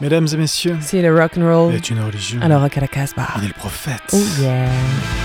Mesdames 0.00 0.28
et 0.30 0.36
messieurs, 0.36 0.76
c'est 0.82 1.00
le 1.00 1.18
rock 1.18 1.32
and 1.38 1.46
roll 1.46 1.74
est 1.74 1.88
une 1.88 2.00
religion. 2.00 2.40
Alors 2.42 2.60
rock 2.60 2.76
à 2.76 2.80
la 2.82 2.88
Casbah. 2.88 3.28
Il 3.38 3.44
est 3.44 3.48
le 3.48 3.54
prophète. 3.54 4.02
Oh 4.12 4.18
yeah. 4.38 5.23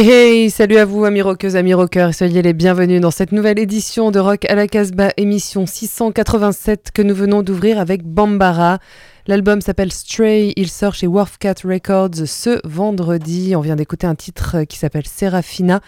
Hey 0.00 0.08
hey, 0.08 0.50
salut 0.50 0.78
à 0.78 0.86
vous 0.86 1.04
amis 1.04 1.20
rockeuses, 1.20 1.56
amis 1.56 1.74
rockeurs, 1.74 2.14
soyez 2.14 2.40
les 2.40 2.54
bienvenus 2.54 3.02
dans 3.02 3.10
cette 3.10 3.32
nouvelle 3.32 3.58
édition 3.58 4.10
de 4.10 4.18
Rock 4.18 4.46
à 4.46 4.54
la 4.54 4.66
Casbah, 4.66 5.10
émission 5.18 5.66
687 5.66 6.88
que 6.94 7.02
nous 7.02 7.14
venons 7.14 7.42
d'ouvrir 7.42 7.78
avec 7.78 8.02
Bambara. 8.02 8.78
L'album 9.26 9.60
s'appelle 9.60 9.92
Stray, 9.92 10.54
il 10.56 10.70
sort 10.70 10.94
chez 10.94 11.06
Cat 11.38 11.56
Records 11.64 12.26
ce 12.26 12.66
vendredi. 12.66 13.52
On 13.54 13.60
vient 13.60 13.76
d'écouter 13.76 14.06
un 14.06 14.14
titre 14.14 14.62
qui 14.62 14.78
s'appelle 14.78 15.06
Serafina 15.06 15.82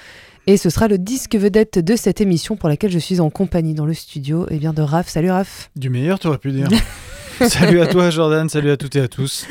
et 0.46 0.58
ce 0.58 0.68
sera 0.68 0.88
le 0.88 0.98
disque 0.98 1.34
vedette 1.34 1.78
de 1.78 1.96
cette 1.96 2.20
émission 2.20 2.54
pour 2.54 2.68
laquelle 2.68 2.90
je 2.90 2.98
suis 2.98 3.18
en 3.18 3.30
compagnie 3.30 3.72
dans 3.72 3.86
le 3.86 3.94
studio 3.94 4.44
et 4.50 4.56
eh 4.56 4.58
bien 4.58 4.74
de 4.74 4.82
Raph. 4.82 5.08
Salut 5.08 5.30
Raph. 5.30 5.70
Du 5.74 5.88
meilleur, 5.88 6.18
tu 6.18 6.26
aurais 6.26 6.36
pu 6.36 6.52
dire. 6.52 6.68
salut 7.48 7.80
à 7.80 7.86
toi 7.86 8.10
Jordan, 8.10 8.46
salut 8.50 8.72
à 8.72 8.76
toutes 8.76 8.94
et 8.94 9.00
à 9.00 9.08
tous. 9.08 9.46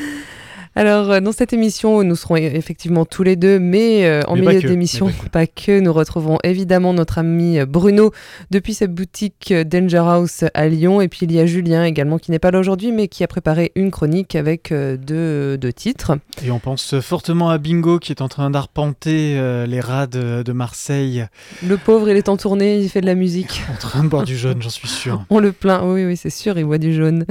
Alors, 0.76 1.12
euh, 1.12 1.20
dans 1.20 1.34
cette 1.34 1.52
émission, 1.52 2.02
nous 2.04 2.16
serons 2.16 2.38
effectivement 2.38 3.06
tous 3.06 3.24
les 3.24 3.36
deux, 3.36 3.60
mais 3.60 4.06
euh, 4.06 4.22
en 4.28 4.36
Mais 4.36 4.44
pas 4.44 4.54
milieu 4.54 4.70
d'émission, 4.70 5.08
mais 5.08 5.30
pas, 5.30 5.48
que, 5.48 5.80
nous 5.80 5.92
retrouverons 5.92 6.38
évidemment 6.44 6.94
notre 6.94 7.18
ami 7.18 7.60
euh, 7.60 7.66
Bruno 7.66 8.12
depuis 8.52 8.74
sa 8.74 8.88
boutique 8.88 9.54
Danger 9.54 9.98
House 9.98 10.46
à 10.54 10.68
Lyon. 10.68 11.02
Et 11.02 11.10
puis, 11.10 11.20
il 11.24 11.32
y 11.34 11.40
a 11.40 11.46
Julien 11.46 11.84
également 11.84 12.18
qui 12.18 12.32
n'est 12.32 12.40
pas 12.40 12.52
là 12.52 12.60
aujourd'hui, 12.60 12.92
mais 12.92 13.08
qui 13.10 13.24
a 13.24 13.28
préparé 13.28 13.72
une 13.76 13.92
chronique 13.92 14.36
avec 14.36 14.72
euh, 14.72 14.96
deux, 14.98 15.58
deux 15.58 15.74
titres. 15.74 16.18
Et 16.44 16.52
on 16.52 16.60
pense 16.60 17.00
fortement 17.02 17.50
à 17.50 17.58
Bingo 17.58 18.00
qui 18.00 18.12
est 18.12 18.22
en 18.22 18.30
train 18.30 18.50
d'arpenter 18.50 19.36
euh, 19.38 19.66
les 19.66 19.80
rades 19.80 20.12
de, 20.12 20.44
de 20.44 20.52
Marseille 20.52 21.26
Le 21.66 21.78
pauvre, 21.78 22.10
il 22.10 22.18
est 22.18 22.30
en 22.30 22.38
tournée, 22.38 22.80
il 22.80 22.90
fait 22.90 23.02
de 23.02 23.06
la 23.06 23.16
musique. 23.16 23.62
en 23.72 23.78
train 23.78 24.04
de 24.04 24.10
boire 24.10 24.24
du 24.24 24.38
jaune, 24.38 24.62
j'en 24.62 24.70
suis 24.70 24.88
sûr. 24.88 25.26
On 25.30 25.40
le 25.40 25.52
plaint, 25.52 25.84
oui, 25.86 26.06
oui, 26.06 26.18
c'est 26.18 26.30
sûr, 26.30 26.58
il 26.58 26.66
voit 26.66 26.78
du 26.78 26.94
jaune. 26.94 27.26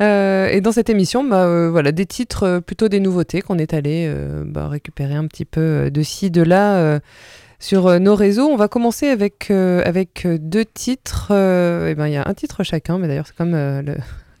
Euh, 0.00 0.48
et 0.48 0.60
dans 0.60 0.72
cette 0.72 0.90
émission, 0.90 1.24
bah, 1.24 1.44
euh, 1.44 1.70
voilà, 1.70 1.92
des 1.92 2.06
titres, 2.06 2.44
euh, 2.44 2.60
plutôt 2.60 2.88
des 2.88 3.00
nouveautés 3.00 3.42
qu'on 3.42 3.58
est 3.58 3.74
allé 3.74 4.12
bah, 4.44 4.68
récupérer 4.68 5.14
un 5.14 5.26
petit 5.26 5.44
peu 5.44 5.90
de 5.90 6.02
ci, 6.02 6.30
de 6.30 6.42
là 6.42 7.00
sur 7.58 7.98
nos 8.00 8.14
réseaux. 8.14 8.46
On 8.46 8.56
va 8.56 8.68
commencer 8.68 9.08
avec, 9.08 9.50
avec 9.50 10.26
deux 10.26 10.64
titres. 10.64 11.28
euh, 11.32 11.94
ben, 11.94 12.06
Il 12.06 12.12
y 12.12 12.16
a 12.16 12.24
un 12.26 12.34
titre 12.34 12.62
chacun, 12.62 12.98
mais 12.98 13.08
d'ailleurs 13.08 13.26
c'est 13.26 13.36
comme 13.36 13.52
le... 13.52 13.96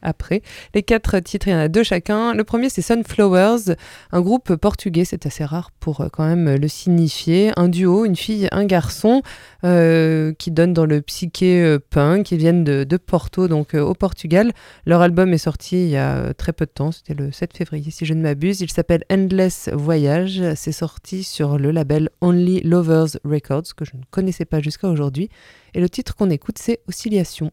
après. 0.08 0.42
Les 0.74 0.82
quatre 0.82 1.18
titres, 1.20 1.48
il 1.48 1.52
y 1.52 1.54
en 1.54 1.58
a 1.58 1.68
deux 1.68 1.84
chacun. 1.84 2.34
Le 2.34 2.44
premier, 2.44 2.68
c'est 2.68 2.82
Sunflowers, 2.82 3.74
un 4.12 4.20
groupe 4.20 4.56
portugais, 4.56 5.04
c'est 5.04 5.26
assez 5.26 5.44
rare 5.44 5.70
pour 5.78 6.00
euh, 6.00 6.08
quand 6.12 6.26
même 6.26 6.56
le 6.56 6.68
signifier. 6.68 7.52
Un 7.56 7.68
duo, 7.68 8.04
une 8.04 8.16
fille, 8.16 8.48
un 8.50 8.64
garçon, 8.64 9.22
euh, 9.64 10.32
qui 10.38 10.50
donne 10.50 10.72
dans 10.72 10.86
le 10.86 11.00
psyché 11.02 11.62
euh, 11.62 11.78
punk. 11.78 12.32
Ils 12.32 12.38
viennent 12.38 12.64
de, 12.64 12.96
Porto, 12.96 13.46
donc 13.46 13.74
au 13.74 13.94
Portugal. 13.94 14.52
Leur 14.84 15.02
album 15.02 15.32
est 15.32 15.38
sorti 15.38 15.84
il 15.84 15.90
y 15.90 15.96
a 15.96 16.34
très 16.34 16.52
peu 16.52 16.66
de 16.66 16.70
temps, 16.70 16.90
c'était 16.90 17.14
le 17.14 17.30
7 17.30 17.56
février 17.56 17.90
si 17.90 18.04
je 18.04 18.14
ne 18.14 18.22
m'abuse. 18.22 18.60
Il 18.60 18.70
s'appelle 18.70 19.04
Endless 19.10 19.70
Voyage. 19.72 20.42
C'est 20.56 20.72
sorti 20.72 21.22
sur 21.22 21.58
le 21.58 21.70
label 21.70 22.10
Only 22.20 22.60
Lovers 22.62 23.18
Records, 23.24 23.74
que 23.76 23.84
je 23.84 23.96
ne 23.96 24.02
connaissais 24.10 24.44
pas 24.44 24.60
jusqu'à 24.60 24.88
aujourd'hui. 24.88 25.28
Et 25.74 25.80
le 25.80 25.88
titre 25.88 26.16
qu'on 26.16 26.30
écoute, 26.30 26.58
c'est. 26.58 26.80
Oscillation 26.88 27.52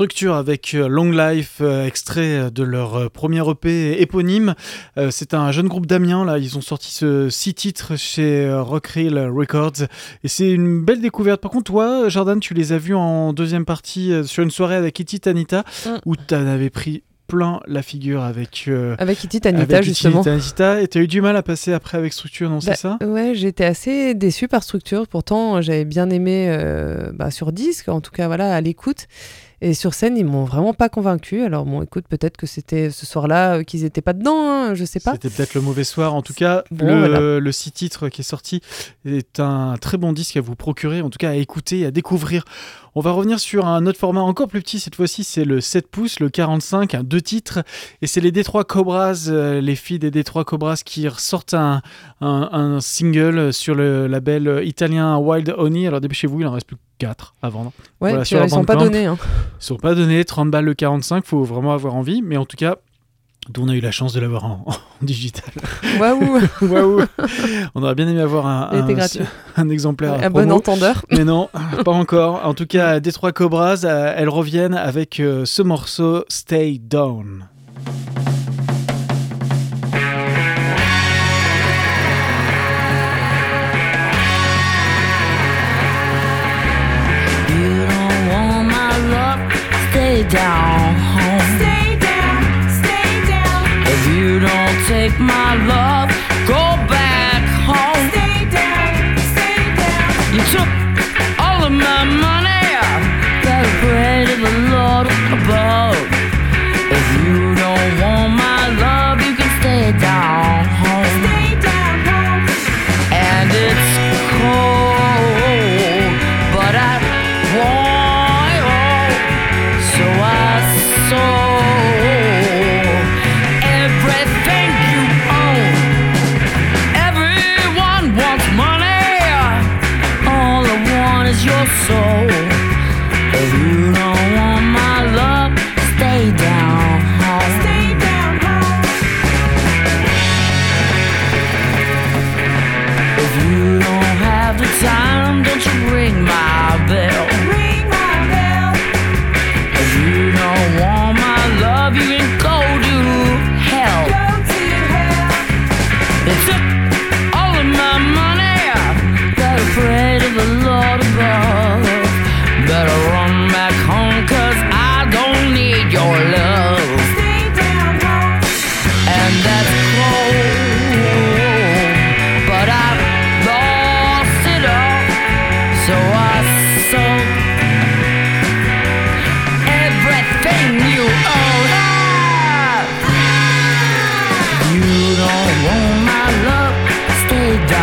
Structure 0.00 0.34
avec 0.34 0.72
euh, 0.72 0.88
Long 0.88 1.10
Life, 1.10 1.58
euh, 1.60 1.84
extrait 1.84 2.50
de 2.50 2.62
leur 2.62 2.94
euh, 2.94 3.08
premier 3.10 3.42
EP 3.46 4.00
éponyme. 4.00 4.54
C'est 5.10 5.34
un 5.34 5.52
jeune 5.52 5.68
groupe 5.68 5.84
d'Amiens, 5.84 6.24
là, 6.24 6.38
ils 6.38 6.56
ont 6.56 6.62
sorti 6.62 6.90
ce 6.90 7.28
six 7.28 7.52
titres 7.52 7.96
chez 7.96 8.50
Reel 8.50 9.18
Records 9.18 9.82
et 10.24 10.28
c'est 10.28 10.50
une 10.50 10.82
belle 10.82 11.02
découverte. 11.02 11.42
Par 11.42 11.50
contre, 11.50 11.64
toi, 11.64 12.08
Jordan, 12.08 12.40
tu 12.40 12.54
les 12.54 12.72
as 12.72 12.78
vus 12.78 12.94
en 12.94 13.34
deuxième 13.34 13.66
partie 13.66 14.12
sur 14.24 14.42
une 14.42 14.50
soirée 14.50 14.76
avec 14.76 14.94
Kitty 14.94 15.20
Tanita 15.20 15.64
mm. 15.84 15.90
où 16.06 16.16
tu 16.16 16.34
en 16.34 16.46
avais 16.46 16.70
pris 16.70 17.02
plein 17.26 17.60
la 17.66 17.82
figure 17.82 18.22
avec 18.22 18.70
avec 18.98 19.18
Kitty 19.18 19.42
Tanita 19.42 19.82
justement. 19.82 20.24
Tanita, 20.24 20.80
et 20.80 20.88
tu 20.88 20.96
as 20.96 21.02
eu 21.02 21.08
du 21.08 21.20
mal 21.20 21.36
à 21.36 21.42
passer 21.42 21.74
après 21.74 21.98
avec 21.98 22.14
Structure, 22.14 22.48
non 22.48 22.60
c'est 22.60 22.70
bah, 22.70 22.76
ça? 22.76 22.98
Ouais, 23.02 23.34
j'étais 23.34 23.66
assez 23.66 24.14
déçu 24.14 24.48
par 24.48 24.62
Structure. 24.62 25.06
Pourtant, 25.06 25.60
j'avais 25.60 25.84
bien 25.84 26.08
aimé 26.08 26.56
bah, 27.12 27.30
sur 27.30 27.52
disque, 27.52 27.90
en 27.90 28.00
tout 28.00 28.12
cas 28.12 28.28
voilà 28.28 28.54
à 28.54 28.60
l'écoute. 28.62 29.06
Et 29.62 29.74
sur 29.74 29.92
scène, 29.92 30.16
ils 30.16 30.24
m'ont 30.24 30.44
vraiment 30.44 30.72
pas 30.72 30.88
convaincu. 30.88 31.42
Alors 31.42 31.66
bon, 31.66 31.82
écoute, 31.82 32.06
peut-être 32.08 32.36
que 32.38 32.46
c'était 32.46 32.90
ce 32.90 33.04
soir-là 33.04 33.58
euh, 33.58 33.62
qu'ils 33.62 33.84
étaient 33.84 34.00
pas 34.00 34.14
dedans, 34.14 34.40
hein, 34.48 34.74
je 34.74 34.84
sais 34.84 35.00
pas. 35.00 35.12
C'était 35.12 35.28
peut-être 35.28 35.54
le 35.54 35.60
mauvais 35.60 35.84
soir. 35.84 36.14
En 36.14 36.22
tout 36.22 36.32
cas, 36.32 36.64
le, 36.70 37.52
six 37.52 37.70
titres 37.70 38.08
qui 38.08 38.22
est 38.22 38.24
sorti 38.24 38.62
est 39.04 39.38
un 39.38 39.76
très 39.78 39.98
bon 39.98 40.12
disque 40.12 40.36
à 40.36 40.40
vous 40.40 40.56
procurer, 40.56 41.02
en 41.02 41.10
tout 41.10 41.18
cas 41.18 41.30
à 41.30 41.34
écouter, 41.34 41.84
à 41.84 41.90
découvrir. 41.90 42.44
On 42.94 43.00
va 43.00 43.12
revenir 43.12 43.38
sur 43.38 43.66
un 43.66 43.86
autre 43.86 43.98
format 43.98 44.20
encore 44.20 44.48
plus 44.48 44.60
petit 44.60 44.80
cette 44.80 44.96
fois-ci, 44.96 45.24
c'est 45.24 45.44
le 45.44 45.60
7 45.60 45.88
pouces, 45.88 46.20
le 46.20 46.28
45, 46.28 46.94
un 46.94 47.02
deux 47.02 47.20
titres, 47.20 47.60
et 48.02 48.06
c'est 48.06 48.20
les 48.20 48.32
Détroit 48.32 48.64
Cobras, 48.64 49.28
euh, 49.28 49.60
les 49.60 49.76
filles 49.76 49.98
des 49.98 50.10
Détroit 50.10 50.44
Cobras 50.44 50.82
qui 50.84 51.06
ressortent 51.08 51.54
un, 51.54 51.82
un, 52.20 52.80
single 52.80 53.52
sur 53.52 53.74
le 53.74 54.06
label 54.06 54.62
italien 54.64 55.16
Wild 55.18 55.54
Honey. 55.56 55.86
Alors 55.86 56.00
dépêchez-vous, 56.00 56.40
il 56.40 56.46
en 56.46 56.52
reste 56.52 56.66
plus 56.66 56.76
que 56.76 56.82
4 56.98 57.34
à 57.42 57.48
vendre. 57.48 57.72
Ouais, 58.00 58.10
voilà, 58.10 58.44
ils 58.44 58.50
sont 58.50 58.64
pas 58.64 58.76
donnés. 58.76 59.06
Hein. 59.06 59.18
Ils 59.60 59.64
sont 59.64 59.76
pas 59.76 59.94
donnés, 59.94 60.24
30 60.24 60.50
balles 60.50 60.64
le 60.64 60.74
45, 60.74 61.24
faut 61.24 61.44
vraiment 61.44 61.72
avoir 61.72 61.94
envie, 61.94 62.22
mais 62.22 62.36
en 62.36 62.44
tout 62.44 62.56
cas, 62.56 62.76
d'où 63.52 63.64
on 63.64 63.68
a 63.68 63.74
eu 63.74 63.80
la 63.80 63.90
chance 63.90 64.12
de 64.12 64.20
l'avoir 64.20 64.44
en, 64.44 64.64
digital. 65.02 65.50
Waouh 65.98 66.40
Waouh 66.62 67.04
On 67.74 67.82
aurait 67.82 67.94
bien 67.94 68.08
aimé 68.08 68.20
avoir 68.20 68.46
un, 68.46 68.70
un, 69.56 69.68
exemplaire. 69.68 70.22
Un 70.22 70.30
bon 70.30 70.50
entendeur. 70.52 71.04
Mais 71.10 71.24
non, 71.24 71.48
pas 71.84 71.92
encore. 71.92 72.46
En 72.46 72.54
tout 72.54 72.66
cas, 72.66 73.00
Détroit 73.00 73.32
Cobras, 73.32 73.82
euh, 73.84 74.14
elles 74.16 74.28
reviennent 74.28 74.74
avec 74.74 75.20
euh, 75.20 75.44
ce 75.44 75.62
morceau 75.62 76.24
Stay 76.28 76.78
Down. 76.78 77.46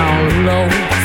all 0.08 0.26
alone 0.26 0.97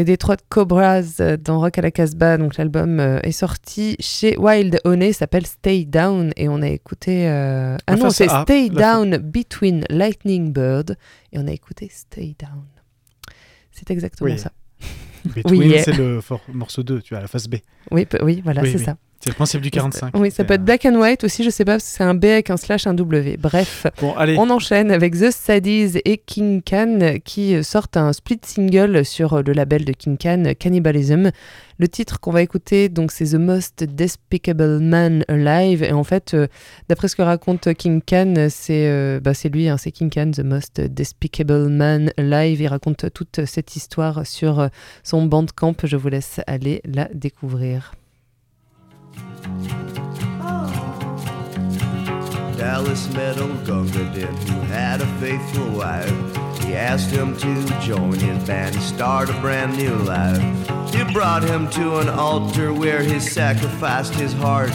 les 0.00 0.04
Detroit 0.04 0.38
Cobras 0.48 1.16
euh, 1.20 1.36
dans 1.36 1.60
Rock 1.60 1.76
à 1.76 1.82
la 1.82 1.90
Casbah. 1.90 2.38
Donc 2.38 2.56
l'album 2.56 3.00
euh, 3.00 3.20
est 3.22 3.32
sorti 3.32 3.96
chez 4.00 4.36
Wild 4.38 4.80
Honey, 4.84 5.12
s'appelle 5.12 5.46
Stay 5.46 5.84
Down 5.84 6.32
et 6.36 6.48
on 6.48 6.62
a 6.62 6.68
écouté. 6.68 7.28
Euh, 7.28 7.76
ah 7.86 7.96
non, 7.96 8.08
c'est 8.08 8.28
Stay 8.28 8.70
Down 8.70 9.18
Between 9.18 9.84
Lightning 9.90 10.52
Bird 10.52 10.96
et 11.32 11.38
on 11.38 11.46
a 11.46 11.52
écouté 11.52 11.90
Stay 11.92 12.34
Down. 12.38 12.64
C'est 13.72 13.90
exactement 13.90 14.36
ça. 14.38 14.52
Between, 15.36 15.82
c'est 15.84 15.92
le 15.92 16.20
morceau 16.54 16.82
2, 16.82 17.02
tu 17.02 17.12
vois, 17.12 17.20
la 17.20 17.28
face 17.28 17.46
B. 17.46 17.56
Oui, 17.90 18.06
oui 18.22 18.40
voilà, 18.42 18.62
c'est 18.64 18.78
ça. 18.78 18.96
C'est 19.22 19.28
le 19.28 19.34
principe 19.34 19.60
du 19.60 19.70
45. 19.70 20.16
Oui, 20.16 20.30
ça 20.30 20.44
peut 20.44 20.54
être 20.54 20.64
black 20.64 20.86
and 20.86 20.94
white 20.94 21.24
aussi, 21.24 21.44
je 21.44 21.50
sais 21.50 21.66
pas, 21.66 21.78
c'est 21.78 22.02
un 22.02 22.14
B 22.14 22.24
avec 22.24 22.48
un 22.48 22.56
slash, 22.56 22.86
un 22.86 22.94
W. 22.94 23.36
Bref, 23.36 23.86
bon, 24.00 24.14
allez. 24.14 24.34
on 24.38 24.48
enchaîne 24.48 24.90
avec 24.90 25.12
The 25.12 25.30
Saddies 25.30 25.98
et 26.06 26.16
King 26.16 26.62
Can 26.62 27.18
qui 27.22 27.62
sortent 27.62 27.98
un 27.98 28.14
split 28.14 28.40
single 28.42 29.04
sur 29.04 29.42
le 29.42 29.52
label 29.52 29.84
de 29.84 29.92
King 29.92 30.16
Can, 30.16 30.44
Cannibalism. 30.58 31.32
Le 31.78 31.88
titre 31.88 32.18
qu'on 32.18 32.30
va 32.30 32.40
écouter, 32.40 32.88
donc, 32.88 33.12
c'est 33.12 33.26
The 33.26 33.34
Most 33.34 33.84
Despicable 33.84 34.80
Man 34.80 35.22
Alive. 35.28 35.82
Et 35.82 35.92
en 35.92 36.04
fait, 36.04 36.32
euh, 36.32 36.46
d'après 36.88 37.08
ce 37.08 37.16
que 37.16 37.22
raconte 37.22 37.74
King 37.74 38.00
Can, 38.00 38.48
c'est 38.48 38.88
euh, 38.88 39.20
bah, 39.20 39.32
lui, 39.52 39.68
hein, 39.68 39.76
c'est 39.76 39.90
King 39.90 40.10
Can, 40.10 40.30
The 40.30 40.44
Most 40.44 40.80
Despicable 40.80 41.68
Man 41.68 42.10
Alive. 42.16 42.62
Il 42.62 42.68
raconte 42.68 43.12
toute 43.12 43.44
cette 43.44 43.76
histoire 43.76 44.26
sur 44.26 44.70
son 45.02 45.26
bandcamp. 45.26 45.76
Je 45.84 45.96
vous 45.96 46.08
laisse 46.08 46.40
aller 46.46 46.80
la 46.86 47.08
découvrir. 47.12 47.92
Dallas 52.56 53.08
met 53.14 53.38
old 53.38 53.64
Gunga 53.66 54.04
Din, 54.14 54.34
who 54.34 54.60
had 54.62 55.00
a 55.00 55.06
faithful 55.18 55.70
wife. 55.70 56.10
He 56.64 56.74
asked 56.74 57.10
him 57.10 57.36
to 57.38 57.80
join 57.80 58.14
his 58.14 58.44
band 58.44 58.74
and 58.74 58.84
start 58.84 59.30
a 59.30 59.40
brand 59.40 59.76
new 59.76 59.96
life. 59.96 60.94
He 60.94 61.04
brought 61.12 61.42
him 61.42 61.68
to 61.70 61.98
an 61.98 62.08
altar 62.08 62.72
where 62.72 63.02
he 63.02 63.18
sacrificed 63.18 64.14
his 64.14 64.32
heart 64.34 64.70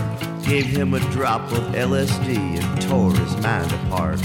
gave 0.46 0.66
him 0.66 0.94
a 0.94 1.00
drop 1.12 1.52
of 1.52 1.64
LSD 1.74 2.38
and 2.38 2.82
tore 2.84 3.12
his 3.12 3.36
mind 3.38 3.72
apart. 3.72 4.22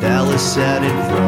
Dallas 0.00 0.54
sat 0.54 0.84
in 0.84 1.10
front 1.10 1.19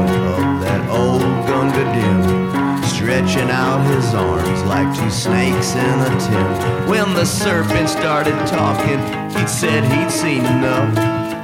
stretching 3.32 3.50
out 3.50 3.80
his 3.86 4.14
arms 4.14 4.62
like 4.64 4.94
two 4.94 5.10
snakes 5.10 5.74
in 5.74 6.00
a 6.00 6.20
tin. 6.20 6.88
When 6.88 7.14
the 7.14 7.24
serpent 7.24 7.88
started 7.88 8.36
talking, 8.46 8.98
he 9.30 9.46
said 9.46 9.84
he'd 9.84 10.10
seen 10.10 10.44
enough. 10.44 10.92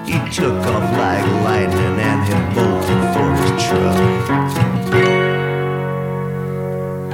He 0.07 0.18
took 0.30 0.66
off 0.66 0.92
like 0.99 1.25
lightning 1.45 1.99
and 1.99 2.25
he 2.28 2.35
bolted 2.54 3.02
for 3.14 3.33
his 3.40 3.50
truck. 3.64 3.97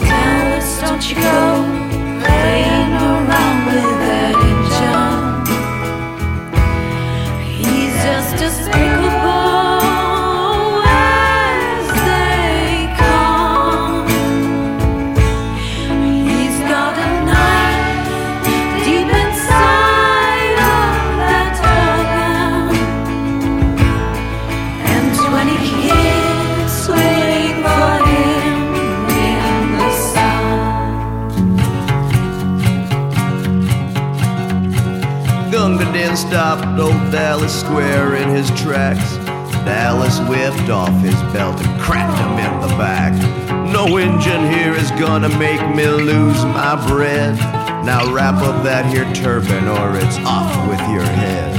Dallas, 0.01 0.81
don't 0.81 1.09
you 1.09 1.17
go 1.17 1.63
playing 2.25 2.93
around 2.95 3.67
with 3.67 3.99
that 4.03 4.35
engine. 4.51 5.23
He's 7.47 7.95
just 8.03 8.35
as 8.35 8.59
despicable 8.59 9.24
Dallas 37.35 37.61
square 37.61 38.15
in 38.15 38.29
his 38.29 38.49
tracks. 38.51 39.17
Dallas 39.67 40.21
whipped 40.29 40.71
off 40.71 40.95
his 41.03 41.21
belt 41.35 41.61
and 41.61 41.81
cracked 41.81 42.17
him 42.17 42.39
in 42.39 42.61
the 42.61 42.69
back. 42.79 43.13
No 43.73 43.97
engine 43.97 44.53
here 44.53 44.73
is 44.73 44.89
gonna 44.93 45.29
make 45.37 45.61
me 45.75 45.85
lose 45.85 46.45
my 46.45 46.77
bread. 46.87 47.35
Now 47.85 48.09
wrap 48.15 48.37
up 48.37 48.63
that 48.63 48.87
here 48.87 49.05
turban 49.15 49.67
or 49.67 49.97
it's 49.97 50.17
off 50.19 50.55
with 50.69 50.79
your 50.95 51.03
head. 51.03 51.51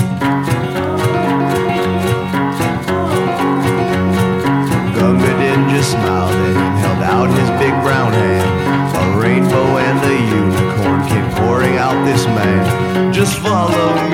Gunga 4.95 5.27
Din 5.27 5.69
just 5.75 5.91
smiled 5.91 6.31
him, 6.31 6.55
held 6.79 7.03
out 7.03 7.27
his 7.27 7.49
big 7.59 7.75
brown 7.83 8.13
hand. 8.13 8.47
A 8.95 9.19
rainbow 9.19 9.67
and 9.75 9.99
a 10.07 10.15
unicorn 10.39 11.05
came 11.09 11.29
pouring 11.35 11.75
out 11.75 11.99
this 12.05 12.25
man. 12.27 13.13
Just 13.13 13.39
follow 13.39 14.04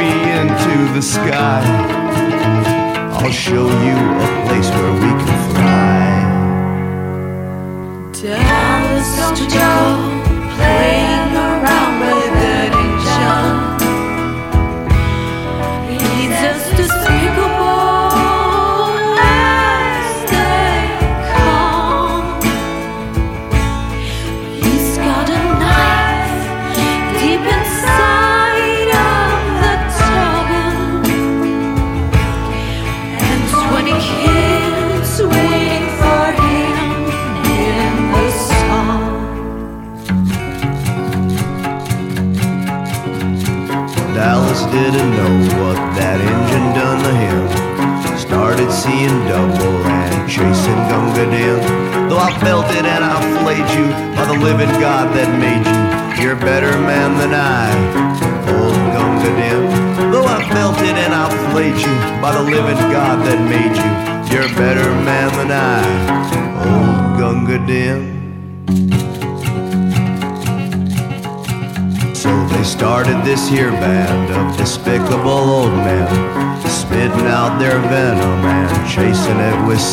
the 0.94 1.02
sky. 1.02 1.64
I'll 3.14 3.32
show 3.32 3.68
you 3.88 3.96
a 3.96 4.46
place 4.48 4.70
where 4.70 4.94
we 4.94 5.10
can 5.24 5.38
fly. 5.52 6.12
Dallas, 8.22 9.18
don't 9.18 9.40
you 9.40 10.11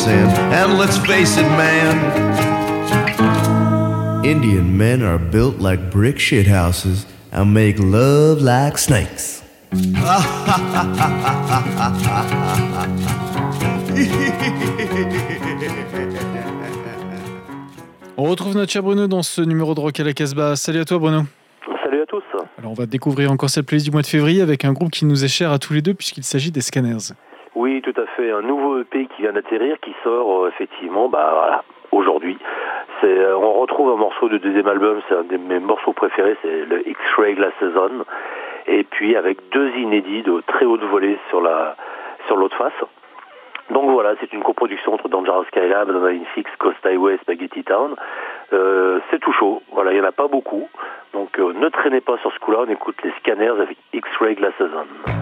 sin. 0.09 0.27
And 0.51 0.77
let's 0.77 0.97
face 0.97 1.37
it, 1.37 1.47
man, 1.57 1.95
Indian 4.25 4.77
men 4.77 5.03
are 5.03 5.19
built 5.19 5.59
like 5.59 5.91
brick 5.91 6.19
shit 6.19 6.47
houses 6.47 7.05
and 7.31 7.53
make 7.53 7.77
love 7.79 8.41
like 8.41 8.77
snakes. 8.77 9.43
On 18.17 18.23
retrouve 18.23 18.55
notre 18.55 18.71
cher 18.71 18.83
Bruno 18.83 19.07
dans 19.07 19.21
ce 19.21 19.41
numéro 19.41 19.75
de 19.75 19.79
Rock 19.79 19.99
à 19.99 20.03
la 20.03 20.13
Casbah. 20.13 20.55
Salut 20.55 20.79
à 20.79 20.85
toi 20.85 20.97
Bruno. 20.97 21.21
Salut 21.83 22.01
à 22.01 22.05
tous. 22.07 22.23
Alors 22.57 22.71
on 22.71 22.73
va 22.73 22.87
découvrir 22.87 23.31
encore 23.31 23.49
cette 23.49 23.67
playlist 23.67 23.85
du 23.85 23.91
mois 23.91 24.01
de 24.01 24.07
février 24.07 24.41
avec 24.41 24.65
un 24.65 24.73
groupe 24.73 24.91
qui 24.91 25.05
nous 25.05 25.23
est 25.23 25.29
cher 25.29 25.51
à 25.51 25.59
tous 25.59 25.73
les 25.73 25.81
deux 25.81 25.93
puisqu'il 25.93 26.23
s'agit 26.23 26.51
des 26.51 26.61
Scanners. 26.61 27.13
Oui, 27.55 27.81
tout 27.81 28.01
à 28.01 28.05
fait. 28.15 28.31
Un 28.31 28.41
nouveau 28.41 28.79
EP 28.79 29.07
qui 29.19 29.23
vient 29.23 29.33
d'atterrir, 29.33 29.77
qui 29.81 29.93
sort 30.03 30.45
euh, 30.45 30.47
effectivement, 30.47 31.09
bah 31.09 31.31
voilà, 31.33 31.63
aujourd'hui. 31.91 32.37
Euh, 33.03 33.33
on 33.35 33.53
retrouve 33.59 33.91
un 33.91 33.97
morceau 33.97 34.29
du 34.29 34.39
deuxième 34.39 34.67
album, 34.67 35.01
c'est 35.07 35.15
un 35.15 35.23
de 35.23 35.35
mes 35.35 35.59
morceaux 35.59 35.93
préférés, 35.93 36.37
c'est 36.41 36.65
le 36.65 36.87
X-Ray 36.87 37.35
Glass 37.35 37.53
Season. 37.59 38.05
Et 38.67 38.83
puis 38.83 39.15
avec 39.15 39.37
deux 39.51 39.71
inédits 39.75 40.23
de 40.23 40.41
très 40.47 40.65
haute 40.65 40.83
volée 40.83 41.17
sur 41.29 41.41
la 41.41 41.75
sur 42.27 42.37
l'autre 42.37 42.55
face. 42.55 42.73
Donc 43.71 43.89
voilà, 43.91 44.15
c'est 44.19 44.31
une 44.33 44.41
coproduction 44.41 44.93
entre 44.93 45.09
Dangerous 45.09 45.45
Skylab, 45.45 45.89
Adrenaline 45.89 46.25
Fix, 46.33 46.49
Coast 46.57 46.83
Highway, 46.85 47.17
Spaghetti 47.21 47.63
Town. 47.63 47.95
Euh, 48.53 48.99
c'est 49.11 49.19
tout 49.19 49.33
chaud, 49.33 49.61
voilà, 49.71 49.91
il 49.91 49.95
n'y 49.95 50.01
en 50.01 50.07
a 50.07 50.11
pas 50.11 50.27
beaucoup. 50.27 50.69
Donc 51.13 51.37
ne 51.37 51.69
traînez 51.69 52.01
pas 52.01 52.17
sur 52.19 52.31
ce 52.33 52.39
coup-là, 52.39 52.59
on 52.65 52.71
écoute 52.71 52.95
les 53.03 53.11
Scanners 53.19 53.59
avec 53.61 53.77
X-Ray 53.93 54.35
Glass 54.35 54.53
Season. 54.57 55.18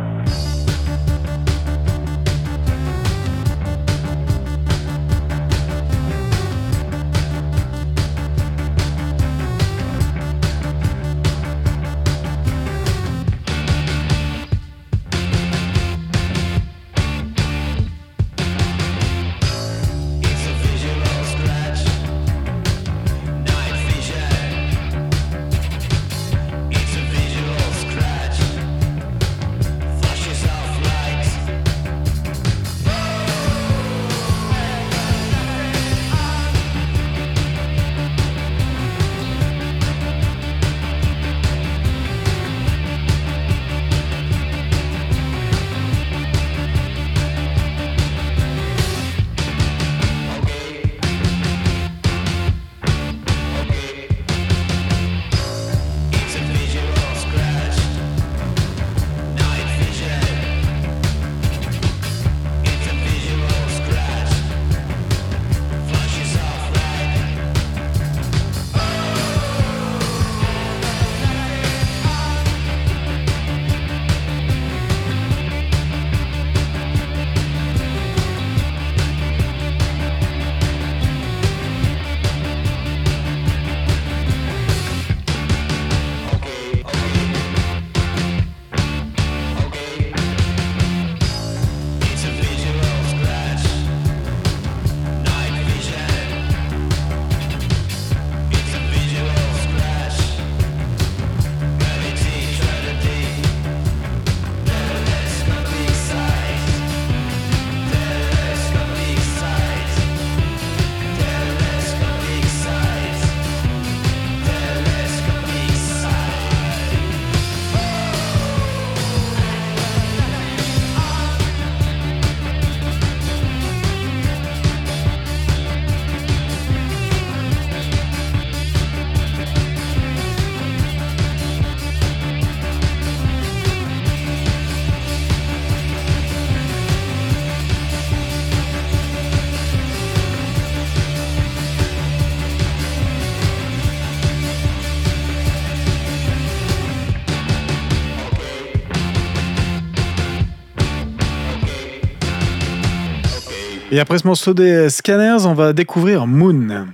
Et 153.97 153.99
après 153.99 154.19
ce 154.19 154.27
morceau 154.27 154.53
des 154.53 154.89
Scanners, 154.89 155.47
on 155.47 155.55
va 155.55 155.73
découvrir 155.73 156.27
Moon. 156.27 156.86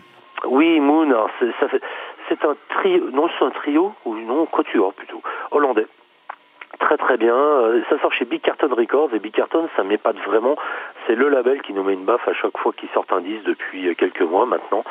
Oui, 0.46 0.80
Moon, 0.80 1.14
c'est 2.30 2.46
un 2.46 2.56
trio, 2.70 3.12
non 3.12 3.28
c'est 3.28 3.44
un 3.44 3.50
trio, 3.50 3.92
ou 4.06 4.16
non, 4.16 4.46
quatuor 4.46 4.94
plutôt, 4.94 5.22
hollandais. 5.52 5.86
Très 6.80 6.96
très 6.96 7.18
bien, 7.18 7.36
euh, 7.36 7.82
ça 7.90 8.00
sort 8.00 8.14
chez 8.14 8.24
Big 8.24 8.40
Carton 8.40 8.74
Records 8.74 9.10
et 9.14 9.20
Big 9.20 9.34
Carton 9.34 9.68
ça 9.76 9.84
m'épate 9.84 10.16
vraiment, 10.26 10.56
c'est 11.06 11.16
le 11.16 11.28
label 11.28 11.62
qui 11.62 11.74
nous 11.74 11.84
met 11.84 11.92
une 11.92 12.06
baffe 12.06 12.26
à 12.26 12.34
chaque 12.34 12.58
fois 12.58 12.72
qu'ils 12.72 12.88
sortent 12.94 13.12
un 13.12 13.20
disque 13.20 13.44
depuis 13.48 13.94
quelques 13.98 14.22
mois 14.22 14.46
maintenant. 14.46 14.86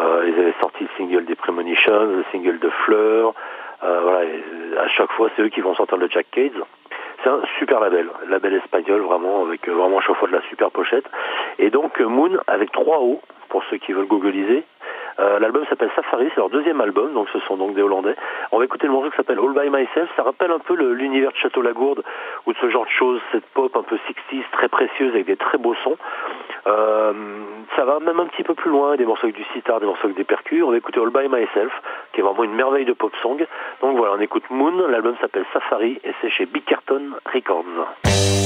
Euh, 0.00 0.28
ils 0.28 0.38
avaient 0.38 0.54
sorti 0.60 0.84
le 0.84 0.90
single 0.98 1.24
des 1.24 1.34
Premonitions, 1.34 2.04
le 2.04 2.24
single 2.30 2.58
de 2.58 2.68
Fleur, 2.84 3.32
euh, 3.82 4.76
à 4.78 4.88
chaque 4.88 5.12
fois 5.12 5.30
c'est 5.34 5.42
eux 5.42 5.48
qui 5.48 5.62
vont 5.62 5.74
sortir 5.74 5.96
le 5.96 6.10
Jack 6.10 6.26
Cades. 6.30 6.62
Super 7.58 7.80
label, 7.80 8.06
label 8.28 8.54
espagnol 8.54 9.00
vraiment 9.00 9.46
avec 9.46 9.66
euh, 9.66 9.72
vraiment 9.72 10.00
chaque 10.00 10.16
fois 10.16 10.28
de 10.28 10.34
la 10.34 10.42
super 10.42 10.70
pochette. 10.70 11.06
Et 11.58 11.70
donc 11.70 11.98
euh, 12.00 12.06
Moon 12.06 12.38
avec 12.46 12.70
trois 12.70 12.98
O 13.00 13.20
pour 13.48 13.64
ceux 13.70 13.78
qui 13.78 13.92
veulent 13.92 14.06
googliser. 14.06 14.64
Euh, 15.18 15.38
L'album 15.38 15.64
s'appelle 15.68 15.90
Safari, 15.94 16.28
c'est 16.30 16.38
leur 16.38 16.50
deuxième 16.50 16.80
album, 16.80 17.12
donc 17.12 17.28
ce 17.32 17.38
sont 17.40 17.56
donc 17.56 17.74
des 17.74 17.82
Hollandais. 17.82 18.16
On 18.52 18.58
va 18.58 18.64
écouter 18.64 18.86
le 18.86 18.92
morceau 18.92 19.10
qui 19.10 19.16
s'appelle 19.16 19.38
All 19.38 19.52
By 19.52 19.70
Myself. 19.70 20.10
Ça 20.16 20.22
rappelle 20.22 20.50
un 20.50 20.58
peu 20.58 20.74
l'univers 20.74 21.30
de 21.32 21.36
Château 21.36 21.62
Lagourde 21.62 22.02
ou 22.46 22.52
de 22.52 22.58
ce 22.58 22.68
genre 22.70 22.84
de 22.84 22.90
choses, 22.90 23.20
cette 23.32 23.46
pop 23.46 23.74
un 23.76 23.82
peu 23.82 23.96
60s, 23.96 24.42
très 24.52 24.68
précieuse 24.68 25.14
avec 25.14 25.26
des 25.26 25.36
très 25.36 25.58
beaux 25.58 25.74
sons. 25.84 25.96
Euh, 26.66 27.12
ça 27.76 27.84
va 27.84 28.00
même 28.00 28.20
un 28.20 28.26
petit 28.26 28.42
peu 28.42 28.54
plus 28.54 28.70
loin, 28.70 28.96
des 28.96 29.04
morceaux 29.04 29.26
avec 29.26 29.36
du 29.36 29.44
sitar, 29.52 29.80
des 29.80 29.86
morceaux 29.86 30.06
avec 30.06 30.16
des 30.16 30.24
percus. 30.24 30.62
On 30.64 30.70
va 30.70 30.76
écouter 30.76 31.00
All 31.00 31.10
By 31.10 31.28
Myself, 31.28 31.72
qui 32.12 32.20
est 32.20 32.24
vraiment 32.24 32.44
une 32.44 32.54
merveille 32.54 32.84
de 32.84 32.92
pop 32.92 33.14
song. 33.22 33.44
Donc 33.80 33.96
voilà, 33.96 34.14
on 34.16 34.20
écoute 34.20 34.44
Moon, 34.50 34.86
l'album 34.88 35.14
s'appelle 35.20 35.44
Safari 35.52 36.00
et 36.04 36.12
c'est 36.20 36.30
chez 36.30 36.46
Big 36.46 36.64
Carton 36.64 37.10
Records. 37.32 38.43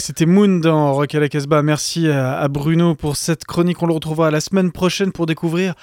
C'était 0.00 0.26
Moon 0.26 0.58
dans 0.58 0.94
Rock 0.94 1.14
à 1.14 1.20
la 1.20 1.28
Casbah. 1.28 1.62
Merci 1.62 2.08
à, 2.08 2.48
Bruno 2.48 2.94
pour 2.94 3.16
cette 3.16 3.44
chronique. 3.44 3.82
On 3.82 3.86
le 3.86 3.92
retrouvera 3.92 4.30
la 4.30 4.40
semaine 4.40 4.72
prochaine 4.72 5.12
pour 5.12 5.26
découvrir 5.26 5.74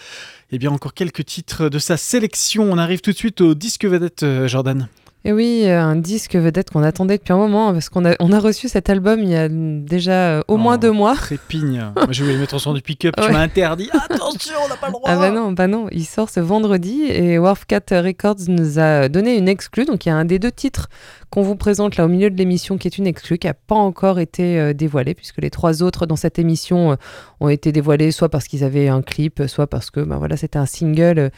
eh 0.51 0.57
bien, 0.57 0.71
encore 0.71 0.93
quelques 0.93 1.25
titres 1.25 1.69
de 1.69 1.79
sa 1.79 1.97
sélection. 1.97 2.63
On 2.63 2.77
arrive 2.77 3.01
tout 3.01 3.11
de 3.11 3.15
suite 3.17 3.41
au 3.41 3.53
disque 3.53 3.85
vedette, 3.85 4.23
euh, 4.23 4.47
Jordan. 4.47 4.87
Et 5.27 5.33
oui, 5.33 5.69
un 5.69 5.97
disque 5.97 6.37
vedette 6.37 6.69
qu'on 6.69 6.83
attendait 6.83 7.17
depuis 7.17 7.33
un 7.33 7.37
moment, 7.37 7.73
parce 7.73 7.89
qu'on 7.89 8.05
a, 8.05 8.15
on 8.21 8.31
a 8.31 8.39
reçu 8.39 8.69
cet 8.69 8.89
album 8.89 9.19
il 9.19 9.27
y 9.27 9.35
a 9.35 9.49
déjà 9.49 10.37
euh, 10.37 10.41
au 10.47 10.55
moins 10.55 10.75
oh, 10.75 10.77
deux 10.77 10.91
mois. 10.91 11.15
Trépigne. 11.17 11.91
Moi, 11.97 12.07
je 12.11 12.23
voulais 12.23 12.37
mettre 12.37 12.53
au 12.53 12.59
son 12.59 12.73
du 12.73 12.81
pick-up, 12.81 13.13
tu 13.21 13.29
m'as 13.29 13.41
interdit. 13.41 13.89
Attention, 14.09 14.53
on 14.63 14.69
n'a 14.69 14.77
pas 14.77 14.87
le 14.87 14.93
droit. 14.93 15.03
Ah 15.05 15.17
bah 15.17 15.31
non, 15.31 15.51
bah 15.51 15.67
non, 15.67 15.87
il 15.91 16.05
sort 16.05 16.29
ce 16.29 16.39
vendredi 16.39 17.03
et 17.09 17.37
Wharfcat 17.39 17.81
Records 17.91 18.47
nous 18.47 18.79
a 18.79 19.09
donné 19.09 19.37
une 19.37 19.49
exclue. 19.49 19.83
Donc 19.83 20.05
il 20.05 20.09
y 20.09 20.11
a 20.13 20.15
un 20.15 20.23
des 20.23 20.39
deux 20.39 20.49
titres 20.49 20.87
qu'on 21.29 21.41
vous 21.41 21.55
présente 21.55 21.97
là 21.97 22.05
au 22.05 22.07
milieu 22.07 22.29
de 22.29 22.37
l'émission, 22.37 22.77
qui 22.77 22.87
est 22.87 22.97
une 22.97 23.07
exclue, 23.07 23.37
qui 23.37 23.47
n'a 23.47 23.53
pas 23.53 23.75
encore 23.75 24.19
été 24.19 24.59
euh, 24.59 24.73
dévoilée, 24.73 25.13
puisque 25.13 25.41
les 25.41 25.49
trois 25.49 25.83
autres 25.83 26.05
dans 26.05 26.15
cette 26.15 26.39
émission 26.39 26.93
euh, 26.93 26.95
ont 27.41 27.49
été 27.49 27.71
dévoilés 27.71 28.11
soit 28.11 28.29
parce 28.29 28.47
qu'ils 28.47 28.63
avaient 28.63 28.87
un 28.87 29.01
clip, 29.01 29.43
soit 29.47 29.67
parce 29.67 29.91
que 29.91 29.99
ben 29.99 30.17
voilà, 30.17 30.37
c'était 30.37 30.59
un 30.59 30.65
single 30.65 31.19
euh, 31.19 31.29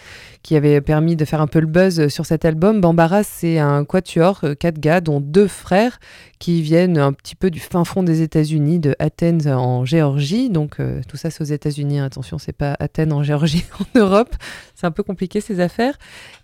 qui 0.43 0.55
avait 0.55 0.79
permis 0.81 1.15
de 1.15 1.25
faire 1.25 1.41
un 1.41 1.47
peu 1.47 1.59
le 1.59 1.65
buzz 1.65 2.07
sur 2.09 2.25
cet 2.25 2.45
album. 2.45 2.81
Bambara, 2.81 3.23
c'est 3.23 3.57
un 3.57 3.78
quatuor, 3.83 4.41
quatre 4.59 4.79
gars, 4.79 5.01
dont 5.01 5.19
deux 5.19 5.47
frères 5.47 5.99
qui 6.39 6.61
viennent 6.61 6.97
un 6.97 7.11
petit 7.11 7.35
peu 7.35 7.51
du 7.51 7.59
fin 7.59 7.83
fond 7.83 8.01
des 8.01 8.21
États-Unis, 8.21 8.79
de 8.79 8.95
Athènes 8.99 9.47
en 9.47 9.83
Géorgie. 9.83 10.49
Donc 10.49 10.77
tout 11.07 11.17
ça 11.17 11.29
c'est 11.29 11.41
aux 11.41 11.47
États-Unis, 11.47 11.99
attention, 11.99 12.37
c'est 12.37 12.53
pas 12.53 12.77
Athènes 12.79 13.11
en 13.11 13.23
Géorgie 13.23 13.65
en 13.79 13.99
Europe. 13.99 14.35
C'est 14.75 14.87
un 14.87 14.91
peu 14.91 15.03
compliqué 15.03 15.41
ces 15.41 15.59
affaires. 15.59 15.97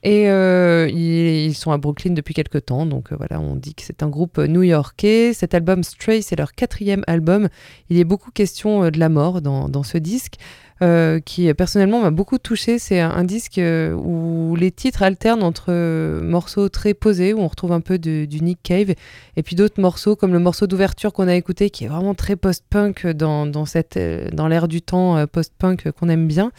Et 0.03 0.25
ils, 0.25 1.55
sont 1.55 1.71
à 1.71 1.77
Brooklyn 1.77 2.13
depuis 2.13 2.33
quelques 2.33 2.65
temps, 2.65 2.85
donc 2.85 3.13
voilà, 3.13 3.39
on 3.39 3.55
dit 3.55 3.73
que 3.73 3.83
c'est 3.83 4.03
un 4.03 4.09
groupe 4.09 4.37
new-yorkais. 4.37 5.33
Cet 5.33 5.53
album 5.53 5.83
Stray, 5.83 6.21
c'est 6.21 6.35
leur 6.35 6.53
quatrième 6.53 7.03
album. 7.07 7.47
Il 7.89 7.99
a 7.99 8.03
beaucoup 8.03 8.31
question 8.31 8.89
de 8.89 8.99
la 8.99 9.09
mort 9.09 9.41
dans, 9.41 9.69
dans 9.69 9.83
ce 9.83 9.97
disque. 9.97 10.35
Euh, 10.81 11.21
qui 11.21 11.53
personnellement 11.53 12.01
m'a 12.01 12.11
beaucoup 12.11 12.37
touché. 12.37 12.79
C'est 12.79 12.99
un, 12.99 13.23
disque 13.23 13.59
euh, 13.59 13.93
où 13.93 14.57
les 14.57 14.71
titres 14.71 15.03
alternent 15.03 15.43
entre 15.43 15.67
euh, 15.69 16.21
morceaux 16.21 16.67
très 16.67 16.93
posés, 16.93 17.33
où 17.33 17.39
on 17.39 17.47
retrouve 17.47 17.71
un 17.71 17.79
peu 17.79 17.97
du 17.97 18.27
Nick 18.41 18.59
Cave, 18.61 18.93
et 19.37 19.43
puis 19.43 19.55
d'autres 19.55 19.79
morceaux, 19.79 20.17
comme 20.17 20.33
le 20.33 20.39
morceau 20.39 20.67
d'ouverture 20.67 21.13
qu'on 21.13 21.29
a 21.29 21.35
écouté, 21.35 21.69
qui 21.69 21.85
est 21.85 21.87
vraiment 21.87 22.13
très 22.13 22.35
post-punk 22.35 23.07
dans, 23.07 23.45
dans, 23.45 23.63
dans 24.33 24.47
l'air 24.49 24.67
du 24.67 24.81
temps 24.81 25.25
post-punk 25.27 25.91
qu'on 25.91 26.09
aime 26.09 26.27
bien. 26.27 26.51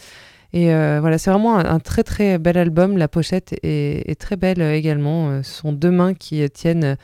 Et 0.59 0.71
voilà, 1.01 1.19
c'est 1.19 1.31
vraiment 1.31 1.59
un, 1.59 1.79
très 1.81 2.03
très 2.03 2.38
bel 2.38 2.57
album. 2.57 2.97
La 2.97 3.09
pochette 3.09 3.55
est, 3.62 4.19
très 4.19 4.37
belle 4.37 4.62
également. 4.62 5.42
Ce 5.42 5.53
sont 5.53 5.71
deux 5.71 5.90
mains 5.90 6.14
qui 6.14 6.49
tiennent 6.49 6.97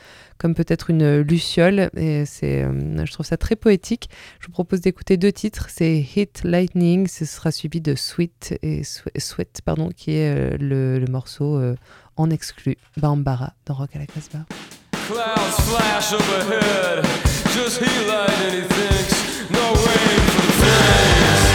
comme 0.43 0.55
peut-être 0.55 0.89
une 0.89 1.21
luciole. 1.21 1.89
Et 1.95 2.25
c'est, 2.25 2.63
euh, 2.63 3.05
je 3.05 3.11
trouve 3.13 3.25
ça 3.25 3.37
très 3.37 3.55
poétique. 3.55 4.09
Je 4.41 4.47
vous 4.47 4.51
propose 4.51 4.81
d'écouter 4.81 5.15
deux 5.15 5.31
titres. 5.31 5.67
C'est 5.69 6.05
Hit 6.15 6.41
Lightning, 6.43 7.07
ce 7.07 7.23
sera 7.23 7.49
suivi 7.49 7.79
de 7.79 7.95
Sweet 7.95 8.59
et 8.61 8.81
Sweat, 8.83 9.61
pardon, 9.63 9.89
qui 9.95 10.11
est 10.11 10.35
euh, 10.35 10.57
le, 10.59 11.05
morceau 11.09 11.57
euh, 11.57 11.75
en 12.17 12.29
exclu 12.29 12.75
Bambara 12.97 13.53
dans 13.65 13.75
Rock 13.75 13.95
à 13.95 13.99
la 13.99 14.05
Casbah. 14.05 14.45
Clouds 15.07 15.59
flash 15.61 16.11
overhead, 16.11 17.05
just 17.53 17.79
he 17.79 18.07
light 18.07 18.29
and 18.53 18.67
thinks, 18.67 19.49
no 19.49 19.73
rain 19.73 20.19
for 20.27 20.51
Pray 20.59 21.52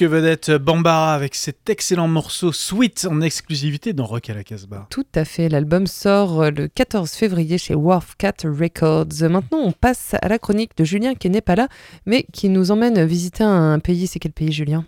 Disque 0.00 0.12
vedette 0.12 0.50
Bambara 0.52 1.14
avec 1.14 1.34
cet 1.34 1.68
excellent 1.68 2.08
morceau 2.08 2.52
Sweet 2.52 3.06
en 3.10 3.20
exclusivité 3.20 3.92
dans 3.92 4.06
Rock 4.06 4.30
à 4.30 4.34
la 4.34 4.44
Casbah. 4.44 4.86
Tout 4.88 5.04
à 5.14 5.26
fait, 5.26 5.50
l'album 5.50 5.86
sort 5.86 6.40
euh, 6.40 6.50
le 6.50 6.68
14 6.68 7.10
février 7.10 7.58
chez 7.58 7.74
Wharfcat 7.74 8.32
Records. 8.44 9.28
Maintenant, 9.28 9.58
on 9.58 9.72
passe 9.72 10.14
à 10.22 10.28
la 10.28 10.38
chronique 10.38 10.74
de 10.78 10.84
Julien 10.84 11.14
qui 11.14 11.28
n'est 11.28 11.42
pas 11.42 11.54
là, 11.54 11.68
mais 12.06 12.24
qui 12.32 12.48
nous 12.48 12.70
emmène 12.70 13.04
visiter 13.04 13.44
un 13.44 13.78
pays. 13.78 14.06
C'est 14.06 14.20
quel 14.20 14.32
pays, 14.32 14.52
Julien? 14.52 14.86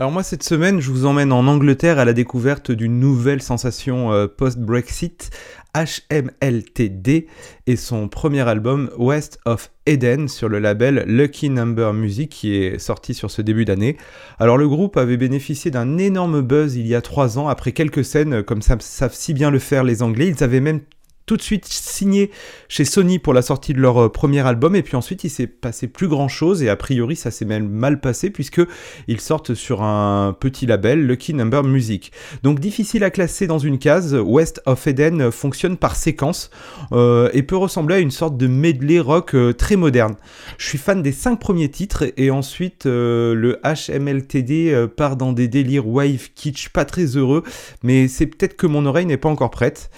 Alors 0.00 0.12
moi 0.12 0.22
cette 0.22 0.44
semaine 0.44 0.78
je 0.78 0.92
vous 0.92 1.06
emmène 1.06 1.32
en 1.32 1.48
Angleterre 1.48 1.98
à 1.98 2.04
la 2.04 2.12
découverte 2.12 2.70
d'une 2.70 3.00
nouvelle 3.00 3.42
sensation 3.42 4.12
euh, 4.12 4.28
post-Brexit, 4.28 5.30
HMLTD 5.74 7.26
et 7.66 7.76
son 7.76 8.08
premier 8.08 8.48
album 8.48 8.90
West 8.98 9.38
of 9.44 9.70
Eden 9.86 10.28
sur 10.28 10.48
le 10.48 10.58
label 10.58 11.04
Lucky 11.06 11.50
Number 11.50 11.92
Music 11.92 12.30
qui 12.30 12.56
est 12.56 12.78
sorti 12.78 13.14
sur 13.14 13.30
ce 13.30 13.42
début 13.42 13.64
d'année. 13.64 13.96
Alors 14.38 14.58
le 14.58 14.68
groupe 14.68 14.96
avait 14.96 15.16
bénéficié 15.16 15.70
d'un 15.70 15.98
énorme 15.98 16.40
buzz 16.42 16.76
il 16.76 16.86
y 16.86 16.94
a 16.94 17.00
trois 17.00 17.38
ans 17.38 17.48
après 17.48 17.72
quelques 17.72 18.04
scènes 18.04 18.42
comme 18.42 18.62
ça 18.62 18.76
savent 18.80 19.14
si 19.14 19.34
bien 19.34 19.50
le 19.50 19.58
faire 19.58 19.84
les 19.84 20.02
Anglais. 20.02 20.28
Ils 20.28 20.42
avaient 20.42 20.60
même 20.60 20.80
tout 21.28 21.36
de 21.36 21.42
suite 21.42 21.66
signé 21.66 22.30
chez 22.68 22.86
Sony 22.86 23.18
pour 23.18 23.34
la 23.34 23.42
sortie 23.42 23.74
de 23.74 23.80
leur 23.80 24.04
euh, 24.04 24.08
premier 24.08 24.40
album 24.46 24.74
et 24.74 24.82
puis 24.82 24.96
ensuite 24.96 25.24
il 25.24 25.30
s'est 25.30 25.46
passé 25.46 25.86
plus 25.86 26.08
grand 26.08 26.26
chose 26.26 26.62
et 26.62 26.70
a 26.70 26.76
priori 26.76 27.16
ça 27.16 27.30
s'est 27.30 27.44
même 27.44 27.68
mal 27.68 28.00
passé 28.00 28.30
puisque 28.30 28.62
ils 29.08 29.20
sortent 29.20 29.52
sur 29.52 29.82
un 29.82 30.34
petit 30.40 30.64
label 30.64 31.06
Lucky 31.06 31.34
Number 31.34 31.62
Music. 31.64 32.12
Donc 32.42 32.60
difficile 32.60 33.04
à 33.04 33.10
classer 33.10 33.46
dans 33.46 33.58
une 33.58 33.78
case, 33.78 34.14
West 34.14 34.62
of 34.64 34.86
Eden 34.86 35.30
fonctionne 35.30 35.76
par 35.76 35.96
séquence 35.96 36.50
euh, 36.92 37.28
et 37.34 37.42
peut 37.42 37.56
ressembler 37.56 37.96
à 37.96 37.98
une 37.98 38.10
sorte 38.10 38.38
de 38.38 38.46
medley 38.46 38.98
rock 38.98 39.34
euh, 39.34 39.52
très 39.52 39.76
moderne. 39.76 40.16
Je 40.56 40.66
suis 40.66 40.78
fan 40.78 41.02
des 41.02 41.12
cinq 41.12 41.38
premiers 41.38 41.68
titres 41.68 42.04
et 42.16 42.30
ensuite 42.30 42.86
le 42.86 43.60
HMLTD 43.64 44.86
part 44.96 45.16
dans 45.16 45.34
des 45.34 45.46
délires 45.46 45.86
wave 45.86 46.30
kitsch 46.34 46.70
pas 46.70 46.86
très 46.86 47.04
heureux 47.04 47.42
mais 47.82 48.08
c'est 48.08 48.26
peut-être 48.26 48.56
que 48.56 48.66
mon 48.66 48.86
oreille 48.86 49.04
n'est 49.04 49.18
pas 49.18 49.28
encore 49.28 49.50
prête. 49.50 49.90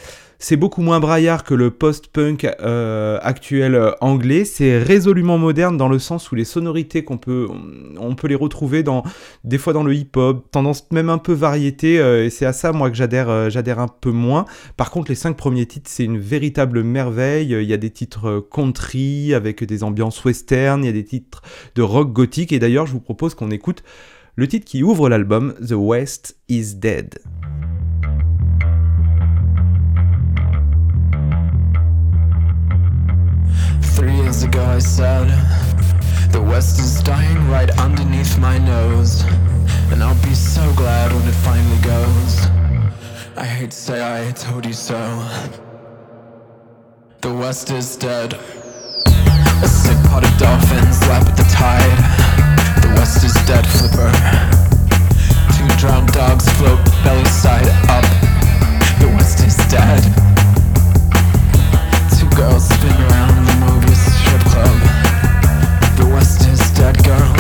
C'est 0.43 0.57
beaucoup 0.57 0.80
moins 0.80 1.01
braillard 1.01 1.45
que 1.45 1.53
le 1.53 1.70
post-punk 1.70 2.47
euh, 2.62 3.18
actuel 3.20 3.74
euh, 3.74 3.93
anglais. 4.01 4.47
C'est 4.47 4.78
résolument 4.78 5.36
moderne 5.36 5.76
dans 5.76 5.86
le 5.86 5.99
sens 5.99 6.32
où 6.32 6.34
les 6.34 6.47
sonorités 6.47 7.05
qu'on 7.05 7.18
peut, 7.18 7.47
les 8.26 8.34
retrouver 8.34 8.82
dans, 8.82 9.03
des 9.45 9.59
fois 9.59 9.74
dans 9.74 9.82
le 9.82 9.95
hip-hop, 9.95 10.51
tendance 10.51 10.91
même 10.93 11.11
un 11.11 11.18
peu 11.18 11.34
variété. 11.34 12.01
euh, 12.01 12.24
et 12.24 12.30
c'est 12.30 12.47
à 12.47 12.55
ça 12.55 12.72
moi 12.72 12.88
que 12.88 12.97
j'adhère, 12.97 13.51
j'adhère 13.51 13.80
un 13.80 13.88
peu 13.88 14.12
moins. 14.12 14.47
Par 14.78 14.91
contre, 14.91 15.11
les 15.11 15.14
cinq 15.14 15.36
premiers 15.36 15.66
titres, 15.66 15.91
c'est 15.93 16.05
une 16.05 16.18
véritable 16.18 16.82
merveille. 16.84 17.53
Il 17.53 17.68
y 17.68 17.74
a 17.74 17.76
des 17.76 17.91
titres 17.91 18.49
country 18.51 19.34
avec 19.34 19.62
des 19.62 19.84
ambiances 19.84 20.24
western. 20.24 20.82
Il 20.82 20.86
y 20.86 20.91
a 20.91 20.93
des 20.93 21.05
titres 21.05 21.43
de 21.74 21.82
rock 21.82 22.14
gothique. 22.14 22.53
Et 22.53 22.59
d'ailleurs, 22.59 22.86
je 22.86 22.93
vous 22.93 23.01
propose 23.01 23.34
qu'on 23.34 23.51
écoute 23.51 23.82
le 24.36 24.49
titre 24.49 24.64
qui 24.64 24.82
ouvre 24.82 25.11
l'album, 25.11 25.53
The 25.61 25.72
West 25.72 26.38
is 26.49 26.76
Dead. 26.76 27.18
Three 33.83 34.14
years 34.16 34.43
ago 34.43 34.64
I 34.64 34.78
said 34.78 35.28
The 36.33 36.41
West 36.41 36.78
is 36.78 37.03
dying 37.03 37.49
right 37.49 37.70
underneath 37.78 38.39
my 38.39 38.59
nose. 38.59 39.22
And 39.91 40.03
I'll 40.03 40.22
be 40.22 40.35
so 40.35 40.62
glad 40.74 41.12
when 41.12 41.26
it 41.26 41.33
finally 41.33 41.81
goes. 41.83 42.47
I 43.37 43.45
hate 43.45 43.70
to 43.72 43.76
say 43.76 43.99
I 44.01 44.31
told 44.33 44.66
you 44.66 44.72
so. 44.72 44.99
The 47.20 47.35
West 47.35 47.70
is 47.70 47.97
dead. 47.97 48.35
A 48.35 49.68
sick 49.68 49.99
pot 50.09 50.24
of 50.24 50.39
dolphins 50.39 51.01
lap 51.09 51.26
at 51.26 51.37
the 51.37 51.45
tide. 51.45 51.99
The 52.83 52.89
West 52.97 53.24
is 53.24 53.35
dead, 53.47 53.66
flipper. 53.66 54.11
Two 55.57 55.68
drowned 55.76 56.12
dogs 56.12 56.49
float 56.53 56.81
belly 57.05 57.24
side 57.26 57.68
up. 57.89 58.05
The 59.01 59.09
West 59.16 59.41
is 59.41 59.57
dead. 59.68 60.03
Two 62.18 62.28
girls 62.37 62.68
spin 62.68 62.97
around 63.11 63.49
club. 64.62 65.96
The 65.96 66.06
West 66.12 66.46
is 66.48 66.70
dead, 66.72 67.02
girls. 67.04 67.39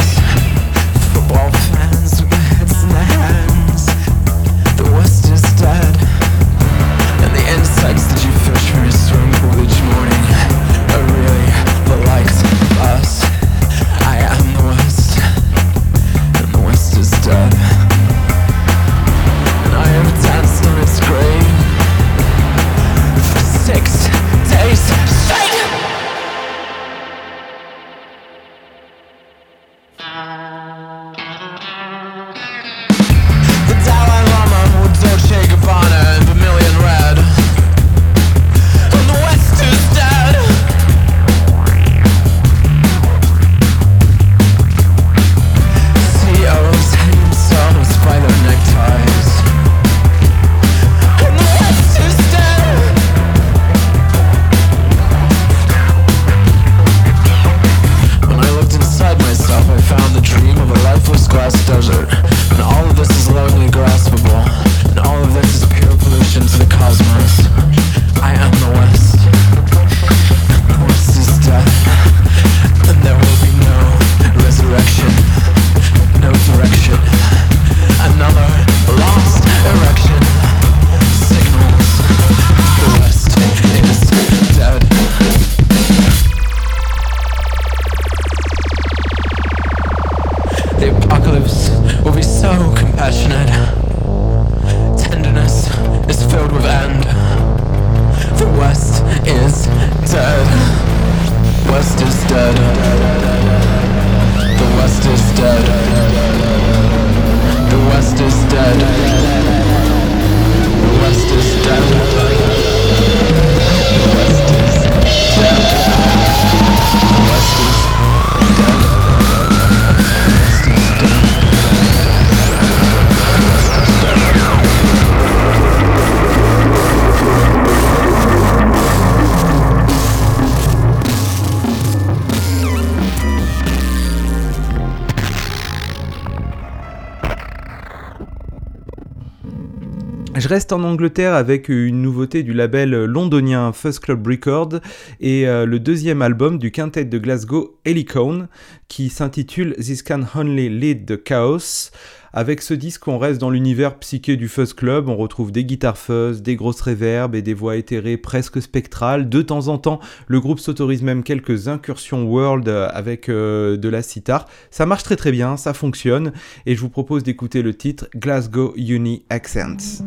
Reste 140.50 140.72
en 140.72 140.82
Angleterre 140.82 141.34
avec 141.34 141.68
une 141.68 142.02
nouveauté 142.02 142.42
du 142.42 142.52
label 142.52 142.90
londonien 143.04 143.72
Fuzz 143.72 144.00
Club 144.00 144.26
Records 144.26 144.80
et 145.20 145.46
euh, 145.46 145.64
le 145.64 145.78
deuxième 145.78 146.22
album 146.22 146.58
du 146.58 146.72
quintet 146.72 147.04
de 147.04 147.18
Glasgow 147.18 147.78
Helicone 147.84 148.48
qui 148.88 149.10
s'intitule 149.10 149.76
This 149.76 150.02
Can 150.02 150.22
Only 150.34 150.68
Lead 150.68 151.06
the 151.06 151.22
Chaos. 151.22 151.92
Avec 152.32 152.62
ce 152.62 152.74
disque, 152.74 153.08
on 153.08 153.18
reste 153.18 153.40
dans 153.40 153.50
l'univers 153.50 153.98
psyché 153.98 154.36
du 154.36 154.46
Fuzz 154.46 154.72
Club, 154.72 155.08
on 155.08 155.16
retrouve 155.16 155.50
des 155.50 155.64
guitares 155.64 155.98
fuzz, 155.98 156.42
des 156.42 156.54
grosses 156.54 156.80
réverbes 156.80 157.34
et 157.34 157.42
des 157.42 157.54
voix 157.54 157.76
éthérées 157.76 158.16
presque 158.16 158.62
spectrales. 158.62 159.28
De 159.28 159.42
temps 159.42 159.66
en 159.66 159.78
temps, 159.78 159.98
le 160.28 160.38
groupe 160.38 160.60
s'autorise 160.60 161.02
même 161.02 161.24
quelques 161.24 161.66
incursions 161.66 162.24
world 162.24 162.68
avec 162.68 163.28
euh, 163.28 163.76
de 163.76 163.88
la 163.88 164.02
sitar. 164.02 164.46
Ça 164.70 164.86
marche 164.86 165.02
très 165.02 165.16
très 165.16 165.32
bien, 165.32 165.56
ça 165.56 165.74
fonctionne, 165.74 166.32
et 166.66 166.76
je 166.76 166.80
vous 166.80 166.88
propose 166.88 167.24
d'écouter 167.24 167.62
le 167.62 167.74
titre 167.74 168.06
Glasgow 168.14 168.74
Uni 168.76 169.24
Accents. 169.28 170.04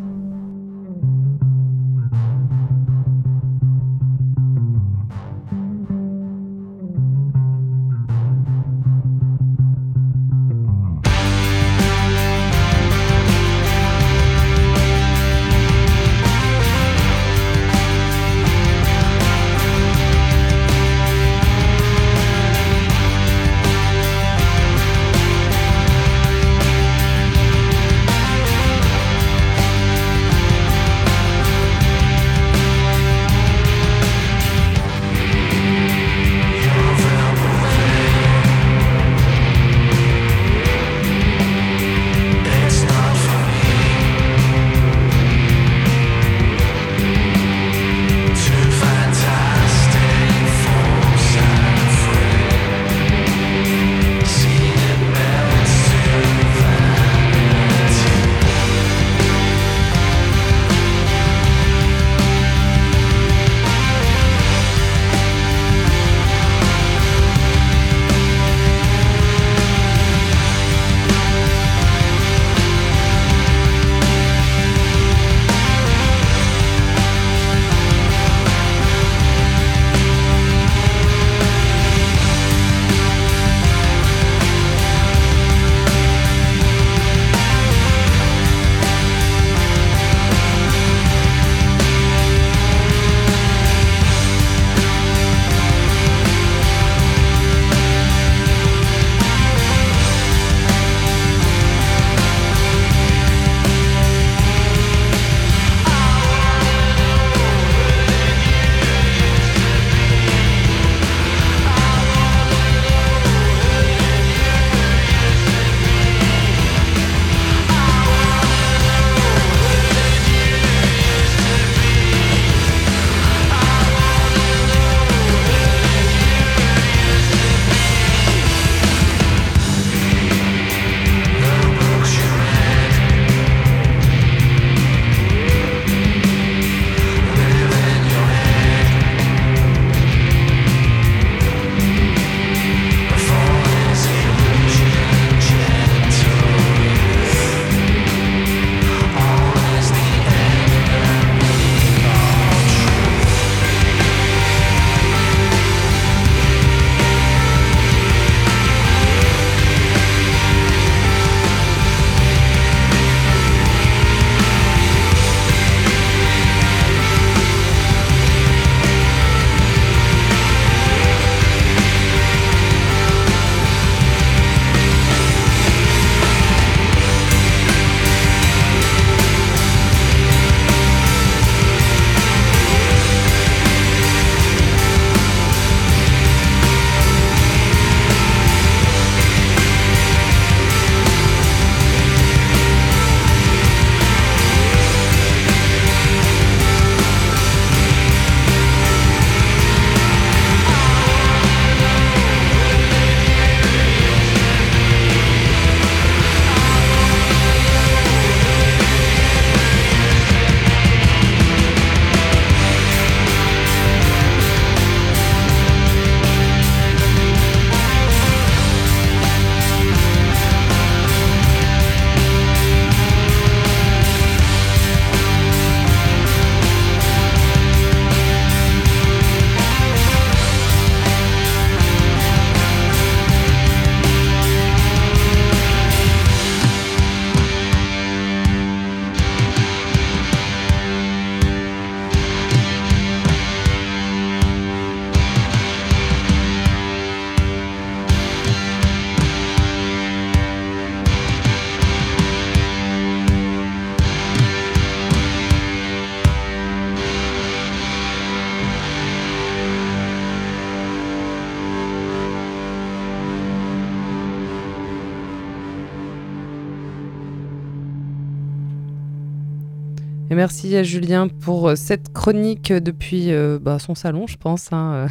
Merci 270.34 270.76
à 270.76 270.82
Julien 270.82 271.28
pour 271.28 271.68
euh, 271.68 271.76
cette 271.76 272.12
chronique 272.12 272.72
depuis 272.72 273.32
euh, 273.32 273.58
bah, 273.60 273.78
son 273.78 273.94
salon, 273.94 274.26
je 274.26 274.36
pense. 274.36 274.72
hein, 274.72 274.92
euh. 274.94 275.08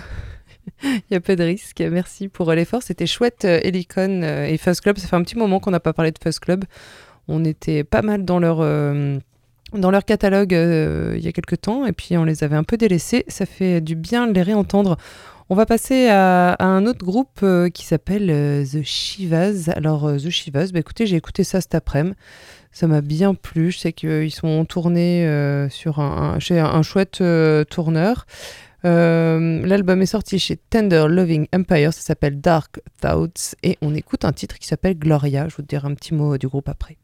Il 0.84 1.02
n'y 1.12 1.18
a 1.18 1.22
pas 1.22 1.38
de 1.38 1.44
risque. 1.44 1.80
Merci 1.80 2.28
pour 2.28 2.52
l'effort. 2.52 2.84
C'était 2.84 3.06
chouette, 3.06 3.46
Helicon 3.46 4.22
et 4.22 4.58
Fuzz 4.58 4.82
Club. 4.82 4.98
Ça 4.98 5.08
fait 5.08 5.16
un 5.16 5.24
petit 5.24 5.38
moment 5.38 5.60
qu'on 5.60 5.72
n'a 5.72 5.80
pas 5.80 5.94
parlé 5.94 6.12
de 6.12 6.20
Fuzz 6.22 6.40
Club. 6.40 6.66
On 7.28 7.46
était 7.46 7.84
pas 7.84 8.02
mal 8.02 8.26
dans 8.26 8.40
leur, 8.40 8.58
dans 9.74 9.92
leur 9.92 10.06
catalogue 10.06 10.52
il 10.52 11.22
y 11.22 11.28
a 11.28 11.32
quelques 11.34 11.60
temps 11.60 11.86
et 11.86 11.92
puis 11.92 12.18
on 12.18 12.24
les 12.24 12.46
avait 12.46 12.56
un 12.56 12.64
peu 12.64 12.78
délaissés. 12.78 13.26
Ça 13.28 13.46
fait 13.46 13.82
du 13.82 13.96
bien 13.96 14.28
de 14.28 14.34
les 14.34 14.42
réentendre. 14.42 14.98
On 15.50 15.56
va 15.56 15.66
passer 15.66 16.08
à, 16.10 16.56
un 16.60 16.86
autre 16.86 17.06
groupe 17.06 17.46
qui 17.74 17.86
s'appelle 17.86 18.66
The 18.66 18.84
Shivas. 18.84 19.70
Alors, 19.76 20.16
The 20.16 20.30
Shivas, 20.30 20.70
bah, 20.74 20.80
écoutez, 20.80 21.06
j'ai 21.06 21.18
écouté 21.18 21.44
ça 21.44 21.60
cet 21.60 21.76
après-midi. 21.76 22.16
Ça 22.74 22.88
m'a 22.88 23.02
bien 23.02 23.36
plu. 23.36 23.72
Je 23.72 23.78
sais 23.78 23.94
qu'ils 23.94 24.34
sont 24.34 24.66
tournés 24.66 25.26
euh, 25.26 25.70
sur 25.70 26.00
un, 26.00 26.40
chez 26.40 26.60
un, 26.60 26.66
un 26.66 26.82
chouette 26.82 27.22
euh, 27.22 27.64
tourneur. 27.64 28.26
Euh, 28.84 29.66
L'album 29.66 30.02
est 30.02 30.08
sorti 30.08 30.40
chez 30.40 30.58
Tender 30.58 31.06
Loving 31.08 31.48
Empire. 31.56 31.94
Ça 31.94 32.02
s'appelle 32.02 32.42
Dark 32.42 32.82
Thoughts. 33.00 33.56
Et 33.62 33.78
on 33.82 33.94
écoute 33.94 34.26
un 34.26 34.34
titre 34.34 34.58
qui 34.58 34.68
s'appelle 34.68 34.98
Gloria. 34.98 35.48
Je 35.48 35.56
vous 35.56 35.62
dirai 35.62 35.88
un 35.88 35.94
petit 35.94 36.14
mot 36.14 36.38
du 36.38 36.48
groupe 36.48 36.68
après. 36.68 36.98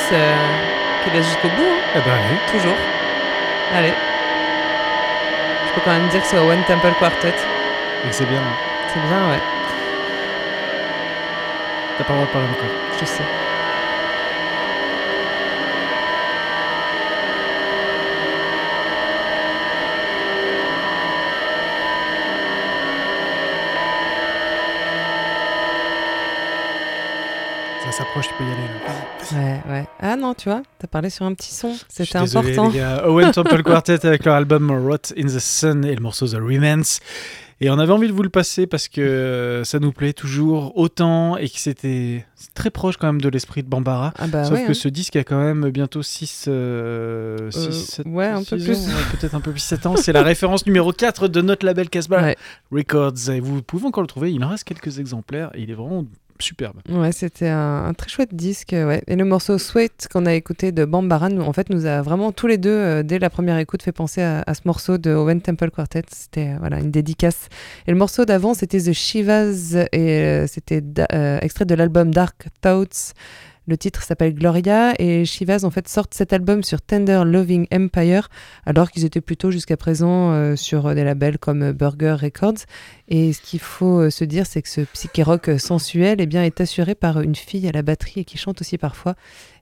Laisse, 0.00 0.10
euh, 0.12 0.34
qui 1.04 1.10
laisse 1.10 1.26
jusqu'au 1.26 1.48
bout, 1.48 1.62
hein, 1.62 1.92
Eh 1.96 1.98
ben 2.00 2.12
allez. 2.12 2.38
toujours. 2.58 2.76
Allez. 3.74 3.92
Je 5.68 5.72
peux 5.74 5.80
quand 5.84 5.92
même 5.92 6.08
dire 6.08 6.20
que 6.20 6.26
c'est 6.26 6.38
au 6.38 6.50
One 6.50 6.62
Temple 6.64 6.92
Quartet. 6.98 7.28
Et 8.08 8.12
c'est 8.12 8.26
bien. 8.26 8.40
C'est 8.88 9.00
bien, 9.00 9.30
ouais, 9.30 9.40
T'as 11.98 12.04
pas 12.04 12.12
le 12.14 12.18
droit 12.18 12.26
de 12.26 12.32
parler 12.32 12.48
encore. 12.48 12.70
je 12.98 13.04
sais. 13.04 13.22
Tu 28.14 28.28
peux 28.36 28.44
y 28.44 28.46
aller. 28.48 28.56
Là. 28.62 29.38
Ouais, 29.38 29.72
ouais. 29.72 29.86
Ah 30.00 30.16
non, 30.16 30.34
tu 30.34 30.48
vois, 30.48 30.62
t'as 30.78 30.88
parlé 30.88 31.10
sur 31.10 31.24
un 31.24 31.32
petit 31.34 31.54
son. 31.54 31.74
C'était 31.88 32.18
désolé, 32.20 32.50
important. 32.52 32.70
les 32.70 32.78
gars. 32.78 33.04
Owen 33.08 33.30
Temple 33.30 33.62
Quartet 33.62 34.04
avec 34.04 34.24
leur 34.24 34.34
album 34.34 34.70
Rot 34.70 34.96
in 35.16 35.26
the 35.26 35.38
Sun 35.38 35.84
et 35.84 35.94
le 35.94 36.00
morceau 36.02 36.26
The 36.26 36.34
Remnants. 36.34 36.98
Et 37.62 37.68
on 37.70 37.78
avait 37.78 37.92
envie 37.92 38.08
de 38.08 38.12
vous 38.12 38.22
le 38.22 38.30
passer 38.30 38.66
parce 38.66 38.88
que 38.88 39.00
euh, 39.02 39.64
ça 39.64 39.78
nous 39.78 39.92
plaît 39.92 40.14
toujours 40.14 40.76
autant 40.78 41.36
et 41.36 41.48
que 41.48 41.58
c'était 41.58 42.24
très 42.54 42.70
proche 42.70 42.96
quand 42.96 43.06
même 43.06 43.20
de 43.20 43.28
l'esprit 43.28 43.62
de 43.62 43.68
Bambara. 43.68 44.12
Ah 44.18 44.26
bah 44.28 44.44
Sauf 44.44 44.54
ouais. 44.58 44.64
que 44.64 44.70
hein. 44.70 44.74
ce 44.74 44.88
disque 44.88 45.16
a 45.16 45.24
quand 45.24 45.38
même 45.38 45.68
bientôt 45.70 46.02
6 46.02 46.46
Euh, 46.48 47.50
ouais, 48.06 48.26
un 48.28 48.42
peu 48.42 48.56
plus. 48.56 48.86
Peut-être 49.12 49.34
un 49.34 49.40
peu 49.40 49.50
plus 49.52 49.60
7 49.60 49.86
ans. 49.86 49.96
C'est 49.96 50.12
la 50.12 50.22
référence 50.22 50.64
numéro 50.66 50.90
4 50.92 51.28
de 51.28 51.40
notre 51.42 51.64
label 51.66 51.88
Casbah 51.90 52.22
Ouais. 52.22 52.36
Records. 52.72 53.30
Et 53.30 53.40
vous 53.40 53.62
pouvez 53.62 53.86
encore 53.86 54.02
le 54.02 54.08
trouver. 54.08 54.32
Il 54.32 54.42
en 54.42 54.48
reste 54.48 54.64
quelques 54.64 54.98
exemplaires 54.98 55.50
et 55.54 55.60
il 55.62 55.70
est 55.70 55.74
vraiment 55.74 56.04
superbe. 56.42 56.80
Ouais, 56.88 57.12
c'était 57.12 57.48
un, 57.48 57.92
très 57.94 58.08
chouette 58.08 58.34
disque, 58.34 58.70
ouais. 58.72 59.02
Et 59.06 59.16
le 59.16 59.24
morceau 59.24 59.58
Sweat 59.58 60.08
qu'on 60.12 60.26
a 60.26 60.34
écouté 60.34 60.72
de 60.72 60.84
Bambara, 60.84 61.28
nous, 61.28 61.42
en 61.42 61.52
fait, 61.52 61.70
nous 61.70 61.86
a 61.86 62.02
vraiment 62.02 62.32
tous 62.32 62.46
les 62.46 62.58
deux, 62.58 62.70
euh, 62.70 63.02
dès 63.02 63.18
la 63.18 63.30
première 63.30 63.58
écoute, 63.58 63.82
fait 63.82 63.92
penser 63.92 64.22
à, 64.22 64.54
ce 64.54 64.60
morceau 64.64 64.98
de 64.98 65.10
Owen 65.10 65.40
Temple 65.40 65.70
Quartet. 65.70 66.04
C'était 66.10 66.48
euh, 66.48 66.56
voilà 66.58 66.80
une 66.80 66.90
dédicace. 66.90 67.48
Et 67.86 67.90
le 67.90 67.96
morceau 67.96 68.24
d'avant, 68.24 68.54
c'était 68.54 68.80
The 68.80 68.92
Shivas 68.92 69.74
et 69.92 70.10
euh, 70.20 70.46
c'était 70.46 70.82
extrait 71.42 71.64
de 71.64 71.74
l'album 71.74 72.12
Dark 72.12 72.48
Thoughts. 72.60 73.14
Le 73.70 73.78
titre 73.78 74.02
s'appelle 74.02 74.34
Gloria 74.34 74.94
et 74.98 75.24
Shivas 75.24 75.60
en 75.62 75.70
fait 75.70 75.86
sortent 75.86 76.12
cet 76.12 76.32
album 76.32 76.64
sur 76.64 76.82
Tender 76.82 77.22
Loving 77.24 77.68
Empire 77.72 78.28
alors 78.66 78.90
qu'ils 78.90 79.04
étaient 79.04 79.20
plutôt 79.20 79.52
jusqu'à 79.52 79.76
présent 79.76 80.32
euh, 80.32 80.56
sur 80.56 80.92
des 80.92 81.04
labels 81.04 81.38
comme 81.38 81.62
euh, 81.62 81.72
Burger 81.72 82.16
Records. 82.20 82.64
Et 83.10 83.32
ce 83.32 83.40
qu'il 83.40 83.58
faut 83.58 84.00
euh, 84.00 84.10
se 84.10 84.24
dire, 84.24 84.46
c'est 84.46 84.62
que 84.62 84.68
ce 84.68 84.80
psyché 84.80 85.22
rock 85.24 85.48
euh, 85.48 85.58
sensuel 85.58 86.20
eh 86.20 86.26
bien, 86.26 86.44
est 86.44 86.60
assuré 86.60 86.94
par 86.94 87.20
une 87.20 87.34
fille 87.34 87.68
à 87.68 87.72
la 87.72 87.82
batterie 87.82 88.20
et 88.20 88.24
qui 88.24 88.38
chante 88.38 88.60
aussi 88.60 88.78
parfois. 88.78 89.16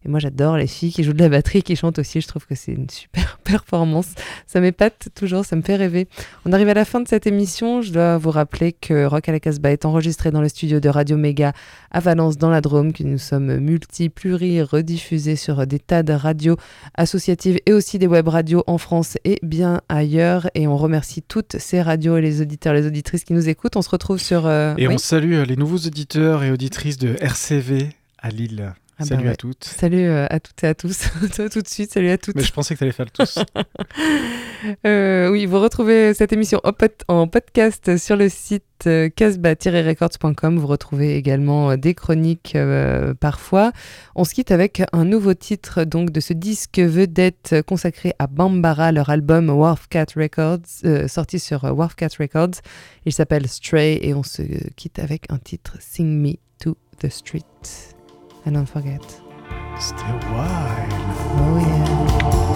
Et 0.08 0.10
moi, 0.10 0.20
j'adore 0.20 0.56
les 0.56 0.66
filles 0.66 0.90
qui 0.90 1.04
jouent 1.04 1.12
de 1.12 1.18
la 1.20 1.28
batterie 1.28 1.58
et 1.58 1.62
qui 1.62 1.76
chantent 1.76 1.98
aussi. 1.98 2.22
Je 2.22 2.26
trouve 2.28 2.46
que 2.46 2.54
c'est 2.54 2.72
une 2.72 2.88
super 2.88 3.38
performance. 3.44 4.06
Ça 4.46 4.58
m'épate 4.58 5.08
toujours, 5.14 5.44
ça 5.44 5.54
me 5.54 5.60
fait 5.60 5.76
rêver. 5.76 6.08
On 6.46 6.52
arrive 6.54 6.70
à 6.70 6.74
la 6.74 6.86
fin 6.86 7.00
de 7.00 7.06
cette 7.06 7.26
émission. 7.26 7.82
Je 7.82 7.92
dois 7.92 8.16
vous 8.16 8.30
rappeler 8.30 8.72
que 8.72 9.04
Rock 9.04 9.28
à 9.28 9.32
la 9.32 9.38
Casbah 9.40 9.70
est 9.70 9.84
enregistré 9.84 10.30
dans 10.30 10.40
le 10.40 10.48
studio 10.48 10.80
de 10.80 10.88
Radio 10.88 11.18
Méga 11.18 11.52
à 11.90 12.00
Valence, 12.00 12.38
dans 12.38 12.48
la 12.48 12.62
Drôme, 12.62 12.94
que 12.94 13.02
nous 13.02 13.18
sommes 13.18 13.58
multi, 13.58 14.08
pluri, 14.08 14.62
rediffusés 14.62 15.36
sur 15.36 15.66
des 15.66 15.78
tas 15.78 16.02
de 16.02 16.14
radios 16.14 16.56
associatives 16.94 17.58
et 17.66 17.72
aussi 17.74 17.98
des 17.98 18.06
web 18.06 18.28
radios 18.28 18.64
en 18.66 18.78
France 18.78 19.18
et 19.24 19.38
bien 19.42 19.82
ailleurs. 19.90 20.48
Et 20.54 20.66
on 20.66 20.76
remercie 20.78 21.20
toutes 21.20 21.56
ces 21.58 21.82
radios 21.82 22.16
et 22.16 22.22
les 22.22 22.40
auditeurs, 22.40 22.72
les 22.72 22.86
auditrices 22.86 23.24
qui 23.24 23.34
nous 23.34 23.48
écoutent. 23.48 23.76
On 23.76 23.82
se 23.82 23.90
retrouve 23.90 24.18
sur. 24.18 24.46
euh, 24.46 24.74
Et 24.78 24.88
oui 24.88 24.94
on 24.94 24.98
salue 24.98 25.34
euh, 25.34 25.44
les 25.44 25.56
nouveaux 25.56 25.76
auditeurs 25.76 26.44
et 26.44 26.50
auditrices 26.50 26.96
de 26.98 27.14
RCV 27.20 27.90
à 28.18 28.30
Lille. 28.30 28.72
Ah 29.00 29.04
bah 29.04 29.06
Salut 29.06 29.24
ouais. 29.26 29.30
à 29.30 29.36
toutes. 29.36 29.64
Salut 29.64 30.04
euh, 30.08 30.26
à 30.28 30.40
toutes 30.40 30.64
et 30.64 30.66
à 30.66 30.74
tous. 30.74 31.08
Toi, 31.36 31.48
tout 31.48 31.62
de 31.62 31.68
suite, 31.68 31.92
salut 31.92 32.10
à 32.10 32.18
toutes. 32.18 32.34
Mais 32.34 32.42
je 32.42 32.52
pensais 32.52 32.74
que 32.74 32.80
t'allais 32.80 32.92
faire 32.92 33.06
le 33.06 33.10
tous. 33.24 33.38
Euh, 34.84 35.30
oui, 35.30 35.46
vous 35.46 35.60
retrouvez 35.60 36.14
cette 36.14 36.32
émission 36.32 36.60
en, 36.64 36.72
pod- 36.72 36.90
en 37.06 37.28
podcast 37.28 37.96
sur 37.96 38.16
le 38.16 38.28
site 38.28 38.64
euh, 38.88 39.08
casbah-records.com. 39.08 40.58
Vous 40.58 40.66
retrouvez 40.66 41.14
également 41.16 41.76
des 41.76 41.94
chroniques 41.94 42.54
euh, 42.56 43.14
parfois. 43.14 43.70
On 44.16 44.24
se 44.24 44.34
quitte 44.34 44.50
avec 44.50 44.82
un 44.92 45.04
nouveau 45.04 45.34
titre 45.34 45.84
donc 45.84 46.10
de 46.10 46.18
ce 46.18 46.32
disque 46.32 46.80
vedette 46.80 47.54
consacré 47.68 48.14
à 48.18 48.26
Bambara, 48.26 48.90
leur 48.90 49.10
album 49.10 49.48
Wharfcat 49.48 50.06
Records, 50.16 50.58
euh, 50.84 51.06
sorti 51.06 51.38
sur 51.38 51.62
Wharfcat 51.62 52.08
Records. 52.18 52.60
Il 53.06 53.12
s'appelle 53.12 53.46
Stray 53.46 54.00
et 54.02 54.12
on 54.12 54.24
se 54.24 54.42
quitte 54.74 54.98
avec 54.98 55.26
un 55.30 55.38
titre 55.38 55.76
Sing 55.78 56.20
Me 56.20 56.32
to 56.58 56.76
the 57.00 57.08
Street. 57.08 57.42
And 58.44 58.54
don't 58.54 58.66
forget. 58.66 59.02
Stay 59.78 60.12
wild. 60.32 60.92
Oh 61.40 61.58
yeah. 61.60 62.47